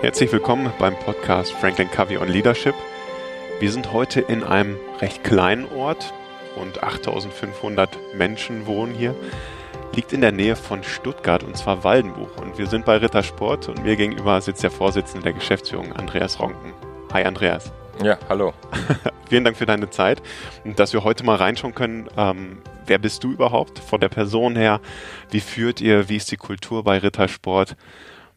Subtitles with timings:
[0.00, 2.76] Herzlich willkommen beim Podcast Franklin Covey on Leadership.
[3.58, 6.14] Wir sind heute in einem recht kleinen Ort.
[6.56, 9.16] Rund 8500 Menschen wohnen hier.
[9.96, 12.36] Liegt in der Nähe von Stuttgart und zwar Waldenbuch.
[12.36, 16.72] Und wir sind bei Rittersport und mir gegenüber sitzt der Vorsitzende der Geschäftsführung, Andreas Ronken.
[17.12, 17.72] Hi Andreas.
[18.02, 18.52] Ja, hallo.
[19.28, 20.22] Vielen Dank für deine Zeit
[20.64, 22.08] und dass wir heute mal reinschauen können.
[22.16, 24.80] Ähm, wer bist du überhaupt von der Person her?
[25.30, 26.08] Wie führt ihr?
[26.08, 27.76] Wie ist die Kultur bei Rittersport?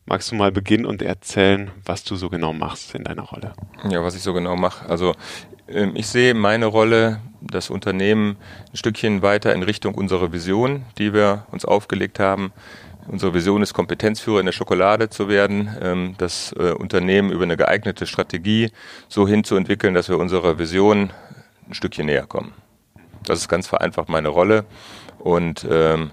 [0.08, 3.54] Magst du mal beginnen und erzählen, was du so genau machst in deiner Rolle?
[3.88, 4.90] Ja, was ich so genau mache.
[4.90, 5.14] Also
[5.68, 8.38] ähm, ich sehe meine Rolle, das Unternehmen
[8.72, 12.52] ein Stückchen weiter in Richtung unserer Vision, die wir uns aufgelegt haben.
[13.08, 17.58] Unsere Vision ist, Kompetenzführer in der Schokolade zu werden, ähm, das äh, Unternehmen über eine
[17.58, 18.72] geeignete Strategie
[19.08, 21.12] so hinzuentwickeln, dass wir unserer Vision
[21.68, 22.54] ein Stückchen näher kommen.
[23.24, 24.66] Das ist ganz vereinfacht meine Rolle
[25.20, 26.12] und ähm,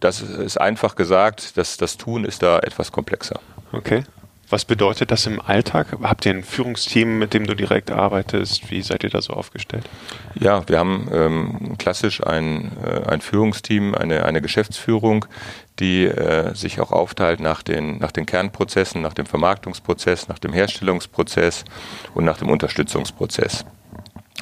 [0.00, 3.40] das ist einfach gesagt, das, das Tun ist da etwas komplexer.
[3.72, 4.04] Okay.
[4.50, 5.88] Was bedeutet das im Alltag?
[6.02, 8.70] Habt ihr ein Führungsteam, mit dem du direkt arbeitest?
[8.70, 9.84] Wie seid ihr da so aufgestellt?
[10.40, 15.26] Ja, wir haben ähm, klassisch ein, äh, ein Führungsteam, eine, eine Geschäftsführung,
[15.80, 20.54] die äh, sich auch aufteilt nach den, nach den Kernprozessen, nach dem Vermarktungsprozess, nach dem
[20.54, 21.64] Herstellungsprozess
[22.14, 23.66] und nach dem Unterstützungsprozess.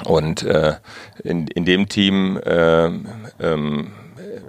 [0.05, 0.75] Und äh,
[1.23, 2.85] in, in dem Team äh,
[3.41, 3.91] ähm,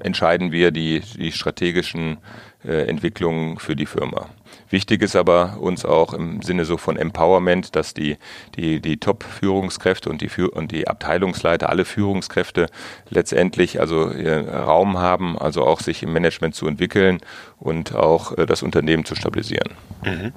[0.04, 2.18] entscheiden wir die, die strategischen
[2.64, 4.28] äh, Entwicklungen für die Firma.
[4.70, 8.16] Wichtig ist aber uns auch im Sinne so von Empowerment, dass die,
[8.56, 12.66] die, die Top-Führungskräfte und die, und die Abteilungsleiter, alle Führungskräfte
[13.08, 17.20] letztendlich also äh, Raum haben, also auch sich im Management zu entwickeln
[17.58, 19.72] und auch äh, das Unternehmen zu stabilisieren.
[20.04, 20.32] Mhm.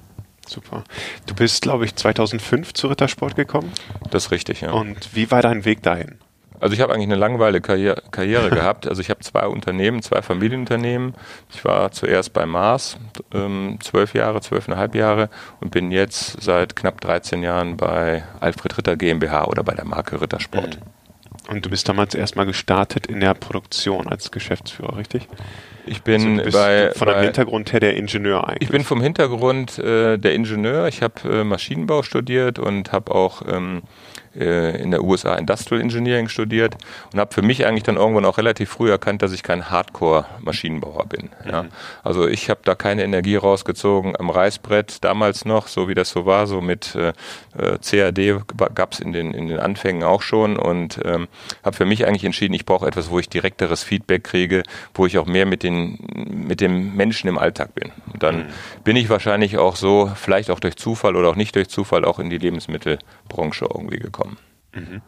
[0.48, 0.84] Super.
[1.28, 3.72] Du bist, glaube ich, 2005 zu Rittersport gekommen.
[4.10, 4.72] Das ist richtig, ja.
[4.72, 6.18] Und wie war dein Weg dahin?
[6.62, 8.88] Also ich habe eigentlich eine langweilige Karriere, Karriere gehabt.
[8.88, 11.16] Also ich habe zwei Unternehmen, zwei Familienunternehmen.
[11.54, 12.98] Ich war zuerst bei Mars
[13.34, 18.96] ähm, zwölf Jahre, zwölfeinhalb Jahre und bin jetzt seit knapp 13 Jahren bei Alfred Ritter
[18.96, 20.78] GmbH oder bei der Marke Rittersport.
[20.78, 21.02] Mhm.
[21.50, 25.28] Und du bist damals erstmal gestartet in der Produktion als Geschäftsführer, richtig?
[25.86, 28.62] Ich bin also bei, von deinem Hintergrund her der Ingenieur eigentlich.
[28.62, 30.88] Ich bin vom Hintergrund äh, der Ingenieur.
[30.88, 36.30] Ich habe äh, Maschinenbau studiert und habe auch ähm, äh, in der USA Industrial Engineering
[36.30, 36.78] studiert
[37.12, 41.06] und habe für mich eigentlich dann irgendwann auch relativ früh erkannt, dass ich kein Hardcore-Maschinenbauer
[41.08, 41.30] bin.
[41.46, 41.64] Ja.
[41.64, 41.70] Mhm.
[42.04, 46.26] Also ich habe da keine Energie rausgezogen am Reißbrett damals noch, so wie das so
[46.26, 47.10] war, so mit äh,
[47.58, 48.42] äh CAD
[48.74, 51.28] gab es in den, in den Anfängen auch schon und ähm,
[51.64, 55.18] habe für mich eigentlich entschieden, ich brauche etwas, wo ich direkteres Feedback kriege, wo ich
[55.18, 56.00] auch mehr mit, den,
[56.30, 57.92] mit dem Menschen im Alltag bin.
[58.14, 58.84] Und dann mhm.
[58.86, 62.20] bin ich wahrscheinlich auch so, vielleicht auch durch Zufall oder auch nicht durch Zufall, auch
[62.20, 64.38] in die Lebensmittelbranche irgendwie gekommen kommen.
[64.74, 65.02] Mhm.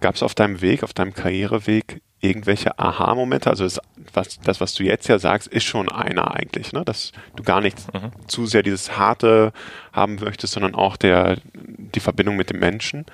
[0.00, 3.50] Gab es auf deinem Weg, auf deinem Karriereweg irgendwelche Aha-Momente?
[3.50, 3.80] Also das
[4.12, 6.84] was, das, was du jetzt ja sagst, ist schon einer eigentlich, ne?
[6.84, 8.10] dass du gar nicht mhm.
[8.26, 9.52] zu sehr dieses Harte
[9.92, 13.06] haben möchtest, sondern auch der, die Verbindung mit dem Menschen.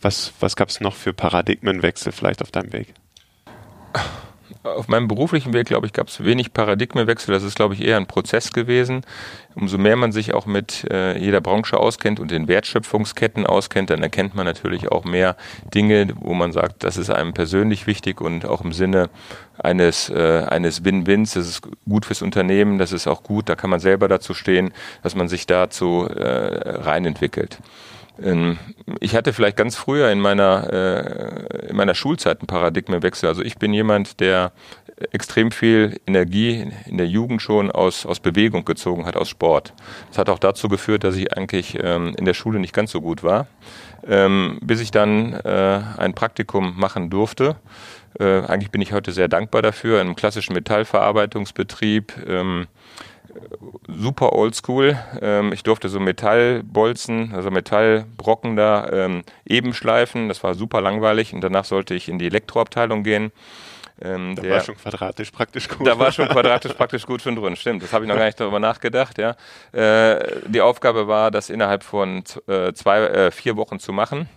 [0.00, 2.94] Was, was gab es noch für Paradigmenwechsel vielleicht auf deinem Weg?
[4.62, 7.32] auf meinem beruflichen Weg, glaube ich, gab es wenig Paradigmenwechsel.
[7.32, 9.02] Das ist, glaube ich, eher ein Prozess gewesen.
[9.54, 14.02] Umso mehr man sich auch mit äh, jeder Branche auskennt und den Wertschöpfungsketten auskennt, dann
[14.02, 15.36] erkennt man natürlich auch mehr
[15.74, 19.08] Dinge, wo man sagt, das ist einem persönlich wichtig und auch im Sinne
[19.58, 21.34] eines, äh, eines Win-Wins.
[21.34, 24.72] Das ist gut fürs Unternehmen, das ist auch gut, da kann man selber dazu stehen,
[25.02, 27.58] dass man sich dazu äh, reinentwickelt.
[28.22, 28.58] Ähm,
[29.00, 33.28] ich hatte vielleicht ganz früher in meiner, äh, in meiner Schulzeit einen Paradigmenwechsel.
[33.28, 34.52] Also ich bin jemand, der
[35.12, 39.72] extrem viel Energie in der Jugend schon aus, aus Bewegung gezogen hat, aus Sport.
[40.08, 43.00] Das hat auch dazu geführt, dass ich eigentlich ähm, in der Schule nicht ganz so
[43.00, 43.46] gut war,
[44.06, 47.56] ähm, bis ich dann äh, ein Praktikum machen durfte.
[48.18, 52.12] Äh, eigentlich bin ich heute sehr dankbar dafür, in einem klassischen Metallverarbeitungsbetrieb.
[53.88, 54.98] Super oldschool.
[55.20, 60.28] Ähm, ich durfte so Metallbolzen, also Metallbrocken da ähm, eben schleifen.
[60.28, 63.32] Das war super langweilig und danach sollte ich in die Elektroabteilung gehen.
[64.02, 65.86] Ähm, da der, war schon quadratisch praktisch gut.
[65.86, 67.82] Da war schon quadratisch praktisch gut schon drin, stimmt.
[67.82, 69.18] Das habe ich noch gar nicht darüber nachgedacht.
[69.18, 69.36] Ja.
[69.72, 74.28] Äh, die Aufgabe war, das innerhalb von äh, zwei, äh, vier Wochen zu machen.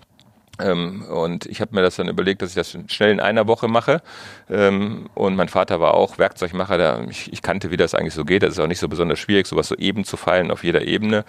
[0.59, 3.67] Ähm, und ich habe mir das dann überlegt, dass ich das schnell in einer Woche
[3.67, 4.01] mache.
[4.49, 6.77] Ähm, und mein Vater war auch Werkzeugmacher.
[6.77, 8.43] Der, ich, ich, kannte, wie das eigentlich so geht.
[8.43, 11.25] Das ist auch nicht so besonders schwierig, sowas so eben zu feilen auf jeder Ebene.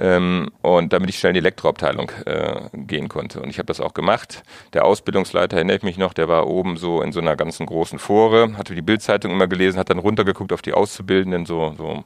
[0.00, 3.40] Ähm, und damit ich schnell in die Elektroabteilung äh, gehen konnte.
[3.40, 4.42] Und ich habe das auch gemacht.
[4.72, 8.00] Der Ausbildungsleiter, erinnere ich mich noch, der war oben so in so einer ganzen großen
[8.00, 12.04] Fore, hatte die Bildzeitung immer gelesen, hat dann runtergeguckt auf die Auszubildenden, so, so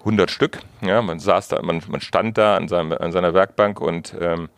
[0.00, 0.58] 100 Stück.
[0.80, 4.48] Ja, man saß da, man, man stand da an, seinem, an seiner Werkbank und ähm,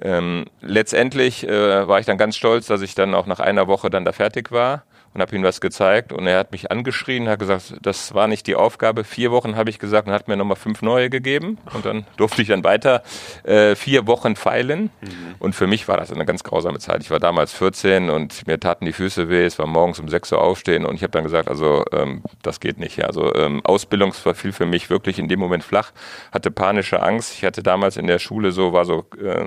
[0.00, 3.90] Ähm, letztendlich äh, war ich dann ganz stolz, dass ich dann auch nach einer Woche
[3.90, 4.84] dann da fertig war
[5.16, 8.46] und habe ihm was gezeigt und er hat mich angeschrien, hat gesagt, das war nicht
[8.46, 9.02] die Aufgabe.
[9.02, 12.42] Vier Wochen habe ich gesagt und hat mir nochmal fünf neue gegeben und dann durfte
[12.42, 13.02] ich dann weiter
[13.44, 15.34] äh, vier Wochen feilen mhm.
[15.38, 17.02] und für mich war das eine ganz grausame Zeit.
[17.02, 20.32] Ich war damals 14 und mir taten die Füße weh, es war morgens um 6
[20.32, 22.98] Uhr aufstehen und ich habe dann gesagt, also ähm, das geht nicht.
[22.98, 23.06] Ja.
[23.06, 25.92] Also ähm, Ausbildung war viel für mich wirklich in dem Moment flach,
[26.30, 27.32] hatte panische Angst.
[27.32, 29.46] Ich hatte damals in der Schule so, war so äh,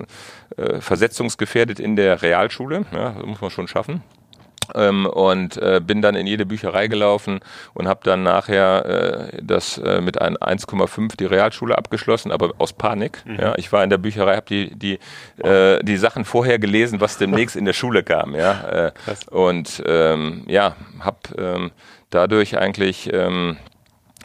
[0.57, 4.01] äh, versetzungsgefährdet in der Realschule, ja, das muss man schon schaffen.
[4.75, 7.39] Ähm, und äh, bin dann in jede Bücherei gelaufen
[7.73, 12.73] und habe dann nachher äh, das äh, mit einem 1,5 die Realschule abgeschlossen, aber aus
[12.73, 13.23] Panik.
[13.25, 13.35] Mhm.
[13.39, 14.99] Ja, ich war in der Bücherei, habe die die
[15.43, 18.35] äh, die Sachen vorher gelesen, was demnächst in der Schule kam.
[18.35, 18.91] Ja, äh,
[19.31, 21.71] und ähm, ja, habe ähm,
[22.09, 23.57] dadurch eigentlich ähm,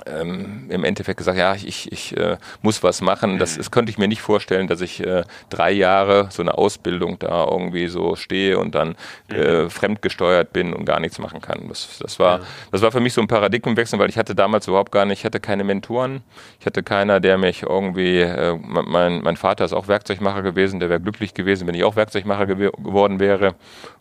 [0.06, 3.39] ähm, im Endeffekt gesagt, ja, ich, ich äh, muss was machen.
[3.39, 7.19] Das, das könnte ich mir nicht vorstellen, dass ich äh, drei Jahre so eine Ausbildung
[7.19, 8.97] da irgendwie so stehe und dann
[9.31, 9.71] äh, mhm.
[9.71, 11.69] fremdgesteuert bin und gar nichts machen kann.
[11.69, 12.41] Das, das, war,
[12.71, 15.25] das war für mich so ein Paradigmenwechsel, weil ich hatte damals überhaupt gar nicht, ich
[15.25, 16.23] hatte keine Mentoren,
[16.61, 20.91] ich hatte keiner, der mich irgendwie, äh, mein, mein Vater ist auch Werkzeugmacher gewesen, der
[20.91, 23.55] wäre glücklich gewesen, wenn ich auch Werkzeugmacher gew geworden wäre.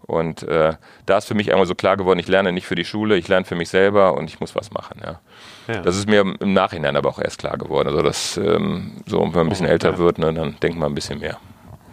[0.06, 0.74] Und äh,
[1.06, 3.28] da ist für mich einmal so klar geworden, ich lerne nicht für die Schule, ich
[3.28, 5.02] lerne für mich selber und ich muss was machen.
[5.04, 5.20] Ja.
[5.68, 5.82] Ja.
[5.82, 7.90] Das ist mir im Nachhinein aber auch erst klar geworden.
[7.90, 9.98] Also dass ähm, so, wenn man ein bisschen oh, älter ja.
[9.98, 11.38] wird, ne, dann denkt man ein bisschen mehr.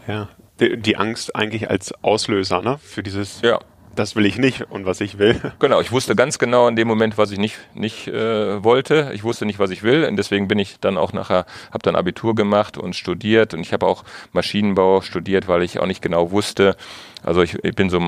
[0.06, 0.28] Ja.
[0.60, 2.78] Die, die Angst eigentlich als Auslöser, ne?
[2.78, 3.58] Für dieses ja
[3.94, 5.40] das will ich nicht und was ich will.
[5.58, 9.10] Genau, ich wusste ganz genau in dem Moment, was ich nicht, nicht äh, wollte.
[9.14, 11.96] Ich wusste nicht, was ich will und deswegen bin ich dann auch nachher, habe dann
[11.96, 16.30] Abitur gemacht und studiert und ich habe auch Maschinenbau studiert, weil ich auch nicht genau
[16.30, 16.76] wusste.
[17.22, 17.98] Also ich, ich bin so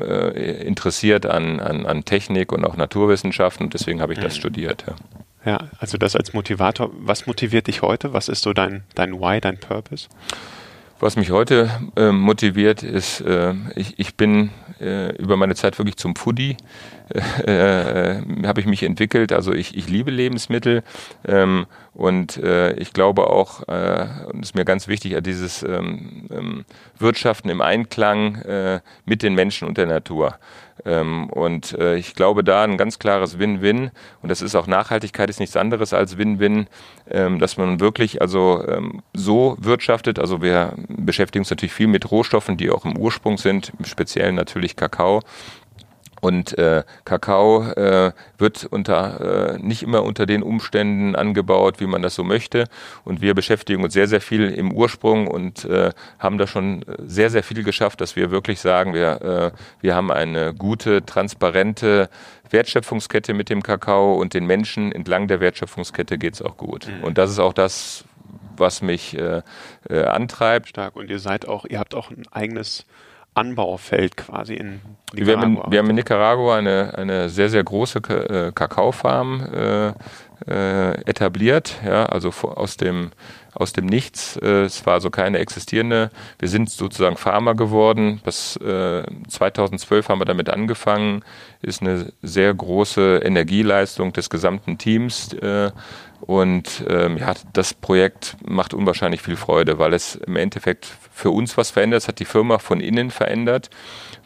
[0.00, 4.40] äh, interessiert an, an, an Technik und auch Naturwissenschaften und deswegen habe ich das mhm.
[4.40, 4.84] studiert.
[4.86, 5.52] Ja.
[5.52, 6.90] ja, also das als Motivator.
[6.98, 8.12] Was motiviert dich heute?
[8.12, 10.08] Was ist so dein, dein Why, dein Purpose?
[11.00, 14.50] Was mich heute äh, motiviert, ist, äh, ich, ich bin
[14.80, 16.56] äh, über meine Zeit wirklich zum Foodie,
[17.46, 19.32] äh, äh, habe ich mich entwickelt.
[19.32, 20.82] Also ich, ich liebe Lebensmittel
[21.26, 26.64] ähm, und äh, ich glaube auch, äh, und ist mir ganz wichtig, dieses ähm, ähm,
[26.98, 30.38] Wirtschaften im Einklang äh, mit den Menschen und der Natur.
[30.84, 33.90] Ähm, und äh, ich glaube da ein ganz klares Win-Win.
[34.22, 36.66] Und das ist auch Nachhaltigkeit ist nichts anderes als Win-Win,
[37.10, 40.18] ähm, dass man wirklich also ähm, so wirtschaftet.
[40.18, 44.34] Also wir beschäftigen uns natürlich viel mit Rohstoffen, die auch im Ursprung sind, im Speziellen
[44.34, 45.20] natürlich Kakao.
[46.20, 52.02] Und äh, Kakao äh, wird unter äh, nicht immer unter den Umständen angebaut, wie man
[52.02, 52.64] das so möchte.
[53.04, 57.30] Und wir beschäftigen uns sehr, sehr viel im Ursprung und äh, haben da schon sehr,
[57.30, 62.08] sehr viel geschafft, dass wir wirklich sagen, wir, äh, wir haben eine gute, transparente
[62.50, 66.88] Wertschöpfungskette mit dem Kakao und den Menschen entlang der Wertschöpfungskette geht's auch gut.
[66.88, 67.04] Mhm.
[67.04, 68.04] Und das ist auch das,
[68.56, 69.42] was mich äh,
[69.88, 70.68] äh, antreibt.
[70.68, 70.96] Stark.
[70.96, 72.86] Und ihr seid auch, ihr habt auch ein eigenes
[73.34, 74.80] Anbaufeld quasi in.
[75.12, 79.92] Wir haben in, wir haben in Nicaragua eine, eine sehr, sehr große äh, Kakaofarm äh,
[80.46, 83.10] äh, etabliert, ja, also aus dem,
[83.54, 84.36] aus dem Nichts.
[84.36, 86.10] Äh, es war also keine existierende.
[86.38, 88.20] Wir sind sozusagen Farmer geworden.
[88.24, 91.24] Bis äh, 2012 haben wir damit angefangen.
[91.62, 95.32] Ist eine sehr große Energieleistung des gesamten Teams.
[95.32, 95.70] Äh,
[96.20, 101.56] und ähm, ja, das Projekt macht unwahrscheinlich viel Freude, weil es im Endeffekt für uns
[101.56, 102.02] was verändert.
[102.02, 103.70] Es hat die Firma von innen verändert,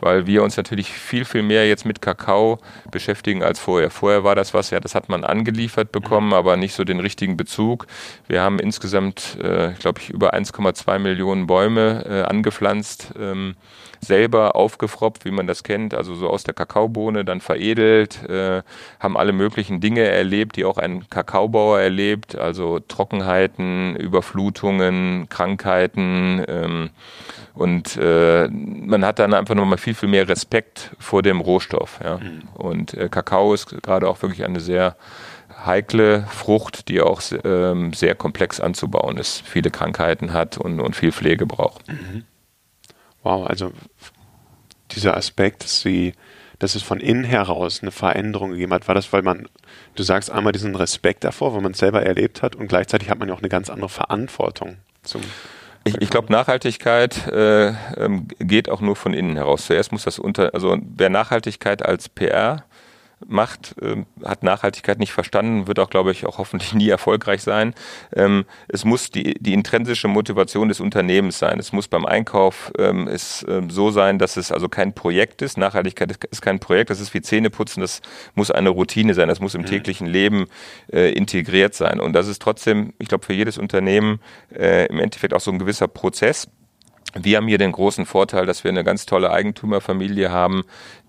[0.00, 2.58] weil wir uns natürlich viel, viel mehr jetzt mit Kakao
[2.91, 3.91] beschäftigen als vorher.
[3.91, 6.34] Vorher war das was, ja, das hat man angeliefert bekommen, mhm.
[6.34, 7.86] aber nicht so den richtigen Bezug.
[8.29, 13.12] Wir haben insgesamt, äh, glaube ich, über 1,2 Millionen Bäume äh, angepflanzt.
[13.19, 13.55] Ähm,
[14.05, 18.62] selber aufgefropft, wie man das kennt, also so aus der Kakaobohne, dann veredelt, äh,
[18.98, 26.44] haben alle möglichen Dinge erlebt, die auch ein Kakaobauer erlebt, also Trockenheiten, Überflutungen, Krankheiten.
[26.48, 26.91] Ähm,
[27.55, 32.01] und äh, man hat dann einfach nochmal viel, viel mehr Respekt vor dem Rohstoff.
[32.03, 32.19] Ja.
[32.19, 32.49] Mhm.
[32.55, 34.97] Und äh, Kakao ist gerade auch wirklich eine sehr
[35.65, 41.13] heikle Frucht, die auch ähm, sehr komplex anzubauen ist, viele Krankheiten hat und, und viel
[41.13, 41.87] Pflege braucht.
[41.89, 42.25] Mhm.
[43.23, 43.73] Wow, also
[44.93, 46.15] dieser Aspekt, dass, sie,
[46.59, 49.49] dass es von innen heraus eine Veränderung gegeben hat, war das, weil man,
[49.94, 53.19] du sagst einmal diesen Respekt davor, weil man es selber erlebt hat und gleichzeitig hat
[53.19, 55.23] man ja auch eine ganz andere Verantwortung zum.
[55.84, 59.67] Ich, ich glaube, Nachhaltigkeit äh, ähm, geht auch nur von innen heraus.
[59.67, 62.65] Zuerst muss das unter, also wer Nachhaltigkeit als PR
[63.26, 67.74] macht, ähm, hat Nachhaltigkeit nicht verstanden, wird auch, glaube ich, auch hoffentlich nie erfolgreich sein.
[68.14, 71.58] Ähm, es muss die, die intrinsische Motivation des Unternehmens sein.
[71.58, 75.58] Es muss beim Einkauf ähm, es, ähm, so sein, dass es also kein Projekt ist.
[75.58, 78.00] Nachhaltigkeit ist kein Projekt, das ist wie Zähneputzen, das
[78.34, 79.67] muss eine Routine sein, das muss im mhm.
[79.67, 80.46] täglichen Leben
[80.93, 82.00] äh, integriert sein.
[82.00, 84.20] Und das ist trotzdem, ich glaube, für jedes Unternehmen
[84.55, 86.48] äh, im Endeffekt auch so ein gewisser Prozess
[87.14, 90.64] wir haben hier den großen Vorteil, dass wir eine ganz tolle Eigentümerfamilie haben,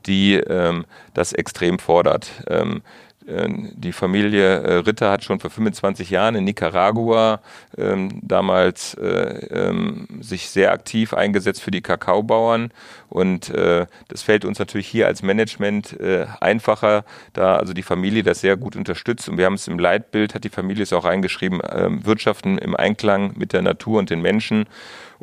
[0.06, 2.30] die ähm, das extrem fordert.
[2.48, 2.82] Ähm,
[3.28, 7.42] äh, die Familie äh, Ritter hat schon vor 25 Jahren in Nicaragua
[7.78, 12.72] ähm, damals äh, ähm, sich sehr aktiv eingesetzt für die Kakaobauern.
[13.10, 18.24] Und äh, das fällt uns natürlich hier als Management äh, einfacher, da also die Familie
[18.24, 19.30] das sehr gut unterstützt.
[19.30, 22.76] Und wir haben es im Leitbild, hat die Familie es auch reingeschrieben, äh, Wirtschaften im
[22.76, 24.66] Einklang mit der Natur und den Menschen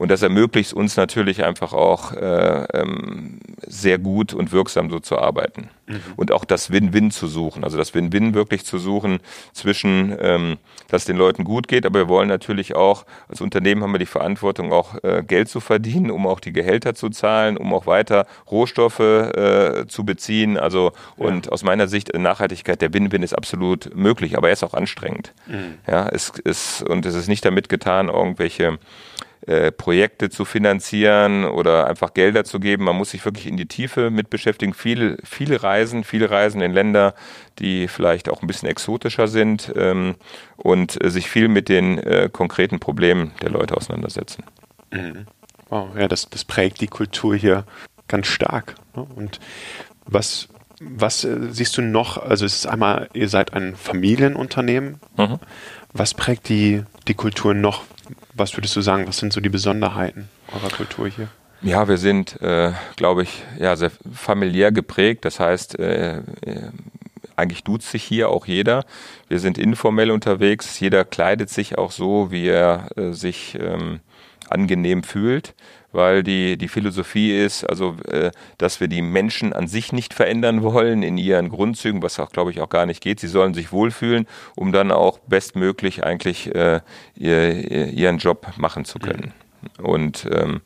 [0.00, 5.18] und das ermöglicht uns natürlich einfach auch äh, ähm, sehr gut und wirksam so zu
[5.18, 5.68] arbeiten.
[5.86, 6.00] Mhm.
[6.16, 7.64] Und auch das Win-Win zu suchen.
[7.64, 9.18] Also das Win-Win wirklich zu suchen
[9.52, 10.56] zwischen, ähm,
[10.88, 13.98] dass es den Leuten gut geht, aber wir wollen natürlich auch, als Unternehmen haben wir
[13.98, 17.84] die Verantwortung, auch äh, Geld zu verdienen, um auch die Gehälter zu zahlen, um auch
[17.84, 20.56] weiter Rohstoffe äh, zu beziehen.
[20.56, 21.52] Also und ja.
[21.52, 25.34] aus meiner Sicht Nachhaltigkeit, der Win-Win ist absolut möglich, aber er ist auch anstrengend.
[25.46, 25.74] Mhm.
[25.86, 28.78] Ja, es ist, und es ist nicht damit getan, irgendwelche
[29.46, 32.84] äh, Projekte zu finanzieren oder einfach Gelder zu geben.
[32.84, 34.74] Man muss sich wirklich in die Tiefe mit beschäftigen.
[34.74, 37.14] Viele, viele Reisen, viele Reisen in Länder,
[37.58, 40.16] die vielleicht auch ein bisschen exotischer sind ähm,
[40.56, 44.44] und äh, sich viel mit den äh, konkreten Problemen der Leute auseinandersetzen.
[44.90, 45.26] Mhm.
[45.70, 47.64] Wow, ja, das, das prägt die Kultur hier
[48.08, 48.74] ganz stark.
[48.94, 49.06] Ne?
[49.14, 49.40] Und
[50.04, 50.48] was,
[50.80, 52.18] was äh, siehst du noch?
[52.18, 55.00] Also es ist einmal, ihr seid ein Familienunternehmen.
[55.16, 55.38] Mhm.
[55.92, 57.84] Was prägt die, die Kultur noch?
[58.34, 61.28] Was würdest du sagen, was sind so die Besonderheiten eurer Kultur hier?
[61.62, 65.24] Ja, wir sind, äh, glaube ich, ja, sehr familiär geprägt.
[65.24, 66.22] Das heißt, äh, äh,
[67.36, 68.84] eigentlich duzt sich hier auch jeder.
[69.28, 70.80] Wir sind informell unterwegs.
[70.80, 74.00] Jeder kleidet sich auch so, wie er äh, sich ähm,
[74.48, 75.54] angenehm fühlt
[75.92, 80.62] weil die, die Philosophie ist, also äh, dass wir die Menschen an sich nicht verändern
[80.62, 83.20] wollen in ihren Grundzügen, was auch, glaube ich, auch gar nicht geht.
[83.20, 86.80] Sie sollen sich wohlfühlen, um dann auch bestmöglich eigentlich äh,
[87.16, 89.32] ihr, ihren Job machen zu können.
[89.78, 89.84] Mhm.
[89.84, 90.60] Und ähm,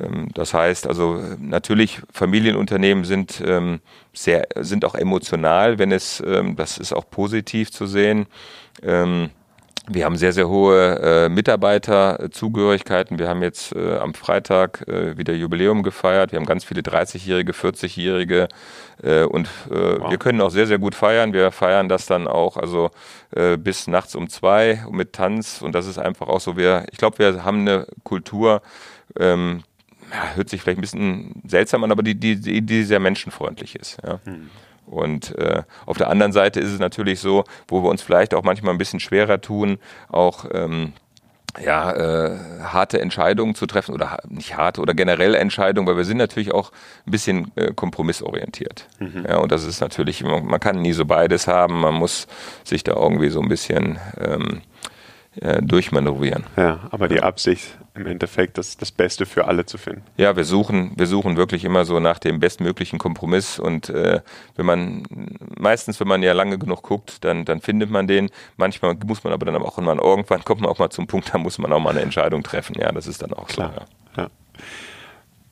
[0.00, 3.80] ähm, das heißt also natürlich Familienunternehmen sind ähm,
[4.12, 8.26] sehr sind auch emotional, wenn es ähm, das ist auch positiv zu sehen.
[8.82, 9.30] Ähm,
[9.88, 13.18] wir haben sehr, sehr hohe äh, Mitarbeiterzugehörigkeiten.
[13.18, 16.30] Wir haben jetzt äh, am Freitag äh, wieder Jubiläum gefeiert.
[16.30, 18.48] Wir haben ganz viele 30-Jährige, 40-Jährige
[19.02, 20.10] äh, und äh, wow.
[20.10, 21.32] wir können auch sehr, sehr gut feiern.
[21.32, 22.90] Wir feiern das dann auch also
[23.34, 26.56] äh, bis nachts um zwei mit Tanz und das ist einfach auch so.
[26.56, 28.62] Wir, ich glaube, wir haben eine Kultur,
[29.18, 29.64] ähm,
[30.12, 33.98] ja, hört sich vielleicht ein bisschen seltsam an, aber die, die, die sehr menschenfreundlich ist.
[34.06, 34.20] Ja.
[34.24, 34.48] Hm.
[34.86, 38.42] Und äh, auf der anderen Seite ist es natürlich so, wo wir uns vielleicht auch
[38.42, 39.78] manchmal ein bisschen schwerer tun,
[40.10, 40.92] auch ähm,
[41.60, 46.16] ja, äh, harte Entscheidungen zu treffen oder nicht harte oder generell Entscheidungen, weil wir sind
[46.16, 46.72] natürlich auch
[47.06, 48.88] ein bisschen äh, kompromissorientiert.
[48.98, 49.26] Mhm.
[49.28, 52.26] Ja, und das ist natürlich, man, man, kann nie so beides haben, man muss
[52.64, 54.62] sich da irgendwie so ein bisschen ähm,
[55.40, 56.44] äh, durchmanövrieren.
[56.56, 60.02] Ja, aber die Absicht im Endeffekt das, das Beste für alle zu finden.
[60.16, 64.20] Ja, wir suchen, wir suchen wirklich immer so nach dem bestmöglichen Kompromiss und äh,
[64.56, 65.04] wenn man
[65.58, 68.30] meistens, wenn man ja lange genug guckt, dann, dann findet man den.
[68.56, 71.38] Manchmal muss man aber dann auch immer irgendwann kommt man auch mal zum Punkt, da
[71.38, 72.76] muss man auch mal eine Entscheidung treffen.
[72.78, 73.72] Ja, das ist dann auch klar.
[73.74, 73.80] So,
[74.20, 74.24] ja.
[74.24, 74.30] ja.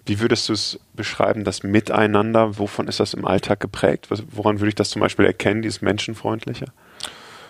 [0.07, 2.59] Wie würdest du es beschreiben, das Miteinander?
[2.59, 4.09] Wovon ist das im Alltag geprägt?
[4.33, 6.67] Woran würde ich das zum Beispiel erkennen, dieses Menschenfreundliche?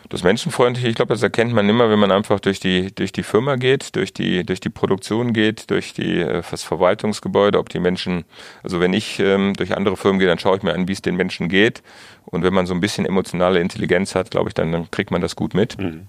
[0.08, 3.22] Das Menschenfreundliche, ich glaube, das erkennt man immer, wenn man einfach durch die, durch die
[3.22, 7.78] Firma geht, durch die, durch die Produktion geht, durch die, äh, das Verwaltungsgebäude, ob die
[7.78, 8.24] Menschen,
[8.62, 11.02] also wenn ich ähm, durch andere Firmen gehe, dann schaue ich mir an, wie es
[11.02, 11.82] den Menschen geht.
[12.24, 15.20] Und wenn man so ein bisschen emotionale Intelligenz hat, glaube ich, dann, dann kriegt man
[15.20, 15.78] das gut mit.
[15.78, 16.06] Mhm.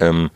[0.00, 0.30] Ähm,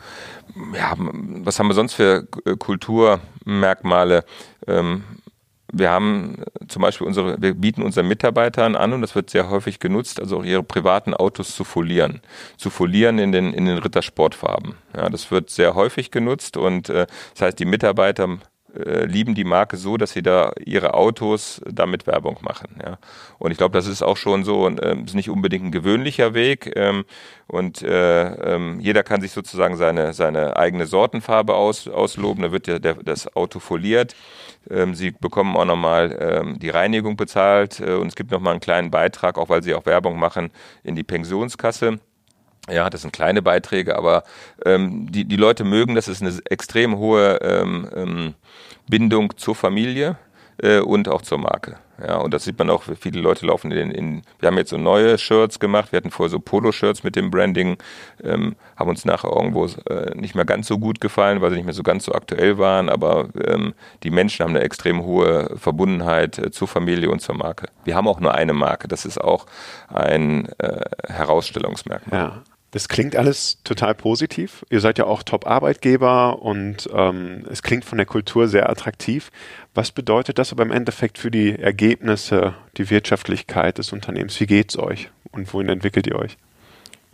[0.74, 2.26] ja, was haben wir sonst für
[2.58, 4.24] Kulturmerkmale?
[4.66, 5.04] Ähm,
[5.78, 9.78] wir haben zum Beispiel unsere, wir bieten unseren Mitarbeitern an und das wird sehr häufig
[9.78, 12.20] genutzt, also auch ihre privaten Autos zu folieren.
[12.56, 14.74] Zu folieren in den, in den Rittersportfarben.
[14.96, 18.38] Ja, das wird sehr häufig genutzt und äh, das heißt, die Mitarbeiter
[18.76, 22.80] äh, lieben die Marke so, dass sie da ihre Autos damit Werbung machen.
[22.84, 22.98] Ja.
[23.38, 26.72] Und ich glaube, das ist auch schon so, äh, ist nicht unbedingt ein gewöhnlicher Weg.
[26.76, 27.04] Ähm,
[27.46, 32.42] und äh, ähm, jeder kann sich sozusagen seine, seine eigene Sortenfarbe aus, ausloben.
[32.42, 34.14] Da wird ja der, das Auto foliert.
[34.70, 38.60] Ähm, sie bekommen auch nochmal ähm, die Reinigung bezahlt äh, und es gibt nochmal einen
[38.60, 40.50] kleinen Beitrag, auch weil sie auch Werbung machen,
[40.82, 41.98] in die Pensionskasse.
[42.68, 44.24] Ja, das sind kleine Beiträge, aber
[44.64, 48.34] ähm, die, die Leute mögen, das ist eine extrem hohe ähm, ähm,
[48.88, 50.16] Bindung zur Familie
[50.58, 51.76] äh, und auch zur Marke.
[52.04, 54.76] Ja, und das sieht man auch, viele Leute laufen in, in wir haben jetzt so
[54.76, 57.78] neue Shirts gemacht, wir hatten vorher so Polo-Shirts mit dem Branding,
[58.22, 61.64] ähm, haben uns nachher irgendwo äh, nicht mehr ganz so gut gefallen, weil sie nicht
[61.64, 66.38] mehr so ganz so aktuell waren, aber ähm, die Menschen haben eine extrem hohe Verbundenheit
[66.38, 67.68] äh, zur Familie und zur Marke.
[67.84, 69.46] Wir haben auch nur eine Marke, das ist auch
[69.88, 72.20] ein äh, Herausstellungsmerkmal.
[72.20, 72.42] Ja
[72.76, 74.62] Das klingt alles total positiv.
[74.68, 79.32] Ihr seid ja auch Top-Arbeitgeber und ähm, es klingt von der Kultur sehr attraktiv.
[79.74, 84.38] Was bedeutet das aber im Endeffekt für die Ergebnisse, die Wirtschaftlichkeit des Unternehmens?
[84.40, 86.36] Wie geht es euch und wohin entwickelt ihr euch?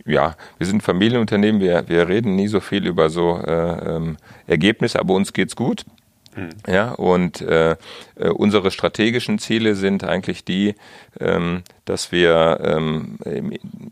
[0.05, 4.17] ja, wir sind Familienunternehmen, wir, wir reden nie so viel über so äh, ähm,
[4.47, 5.85] Ergebnisse, aber uns geht's gut.
[6.67, 7.75] Ja, und äh,
[8.15, 10.75] äh, unsere strategischen Ziele sind eigentlich die,
[11.19, 13.17] ähm, dass wir ähm,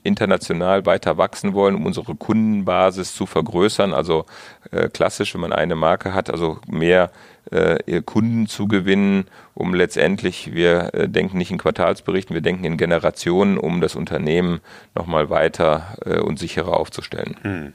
[0.03, 3.93] international weiter wachsen wollen, um unsere Kundenbasis zu vergrößern.
[3.93, 4.25] Also
[4.71, 7.11] äh, klassisch, wenn man eine Marke hat, also mehr
[7.49, 12.77] äh, Kunden zu gewinnen, um letztendlich, wir äh, denken nicht in Quartalsberichten, wir denken in
[12.77, 14.61] Generationen, um das Unternehmen
[14.95, 17.35] nochmal weiter äh, und sicherer aufzustellen.
[17.43, 17.73] Mhm.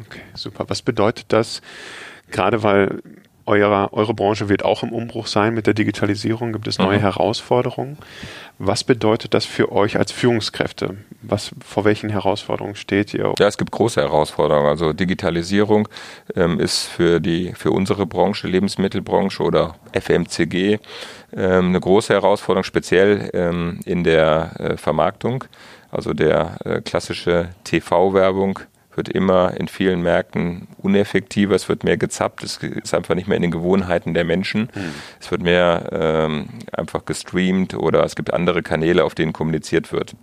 [0.00, 0.64] Okay, super.
[0.68, 1.60] Was bedeutet das?
[2.30, 3.02] Gerade weil
[3.46, 7.02] eurer, eure Branche wird auch im Umbruch sein mit der Digitalisierung, gibt es neue mhm.
[7.02, 7.98] Herausforderungen.
[8.58, 10.96] Was bedeutet das für euch als Führungskräfte?
[11.22, 13.34] Was, vor welchen Herausforderungen steht ihr?
[13.38, 14.68] Ja, es gibt große Herausforderungen.
[14.68, 15.88] Also Digitalisierung
[16.36, 20.78] ähm, ist für die, für unsere Branche, Lebensmittelbranche oder FMCG,
[21.36, 25.44] ähm, eine große Herausforderung, speziell ähm, in der äh, Vermarktung.
[25.90, 28.60] Also der äh, klassische TV-Werbung
[28.96, 33.36] wird immer in vielen Märkten uneffektiver, es wird mehr gezappt, es ist einfach nicht mehr
[33.36, 34.62] in den Gewohnheiten der Menschen.
[34.74, 34.94] Mhm.
[35.20, 40.14] Es wird mehr ähm, einfach gestreamt oder es gibt andere Kanäle, auf denen kommuniziert wird.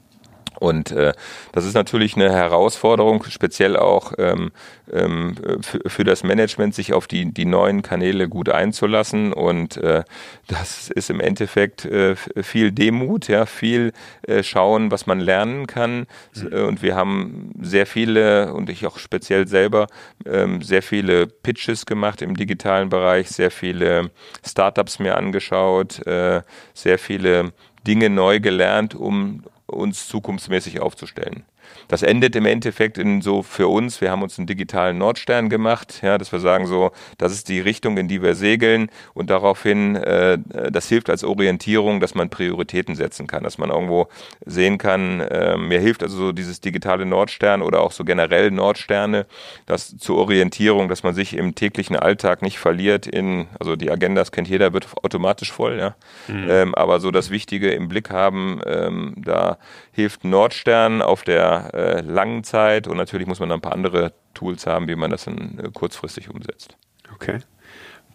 [0.62, 1.14] Und äh,
[1.54, 4.52] das ist natürlich eine Herausforderung, speziell auch ähm,
[4.94, 9.34] ähm, für, das Management, sich auf die, die neuen Kanäle gut einzulassen.
[9.34, 10.04] Und äh,
[10.48, 13.92] das ist im Endeffekt äh, viel Demut, ja, viel
[14.22, 16.06] äh, schauen, was man lernen kann.
[16.36, 16.54] Mhm.
[16.68, 19.88] Und wir haben sehr viele, und ich auch speziell selber,
[20.28, 24.12] ähm, sehr viele Pitches gemacht im digitalen Bereich, sehr viele
[24.46, 26.44] Startups mir angeschaut, äh,
[26.76, 27.52] sehr viele
[27.88, 31.46] Dinge neu gelernt, um uns zukunftsmäßig aufzustellen.
[31.88, 36.00] Das endet im Endeffekt in so für uns, wir haben uns einen digitalen Nordstern gemacht,
[36.02, 39.96] ja, dass wir sagen so, das ist die Richtung, in die wir segeln und daraufhin,
[39.96, 40.38] äh,
[40.72, 44.08] das hilft als Orientierung, dass man Prioritäten setzen kann, dass man irgendwo
[44.46, 49.26] sehen kann, äh, mir hilft also so dieses digitale Nordstern oder auch so generell Nordsterne,
[49.66, 54.22] das zur Orientierung, dass man sich im täglichen Alltag nicht verliert in, also die Agenda,
[54.22, 55.96] das kennt jeder, wird automatisch voll, ja,
[56.28, 56.48] mhm.
[56.50, 59.58] ähm, aber so das Wichtige im Blick haben, ähm, da
[59.92, 64.14] hilft Nordstern auf der äh, langen Zeit und natürlich muss man dann ein paar andere
[64.34, 66.78] Tools haben, wie man das dann äh, kurzfristig umsetzt.
[67.14, 67.40] Okay.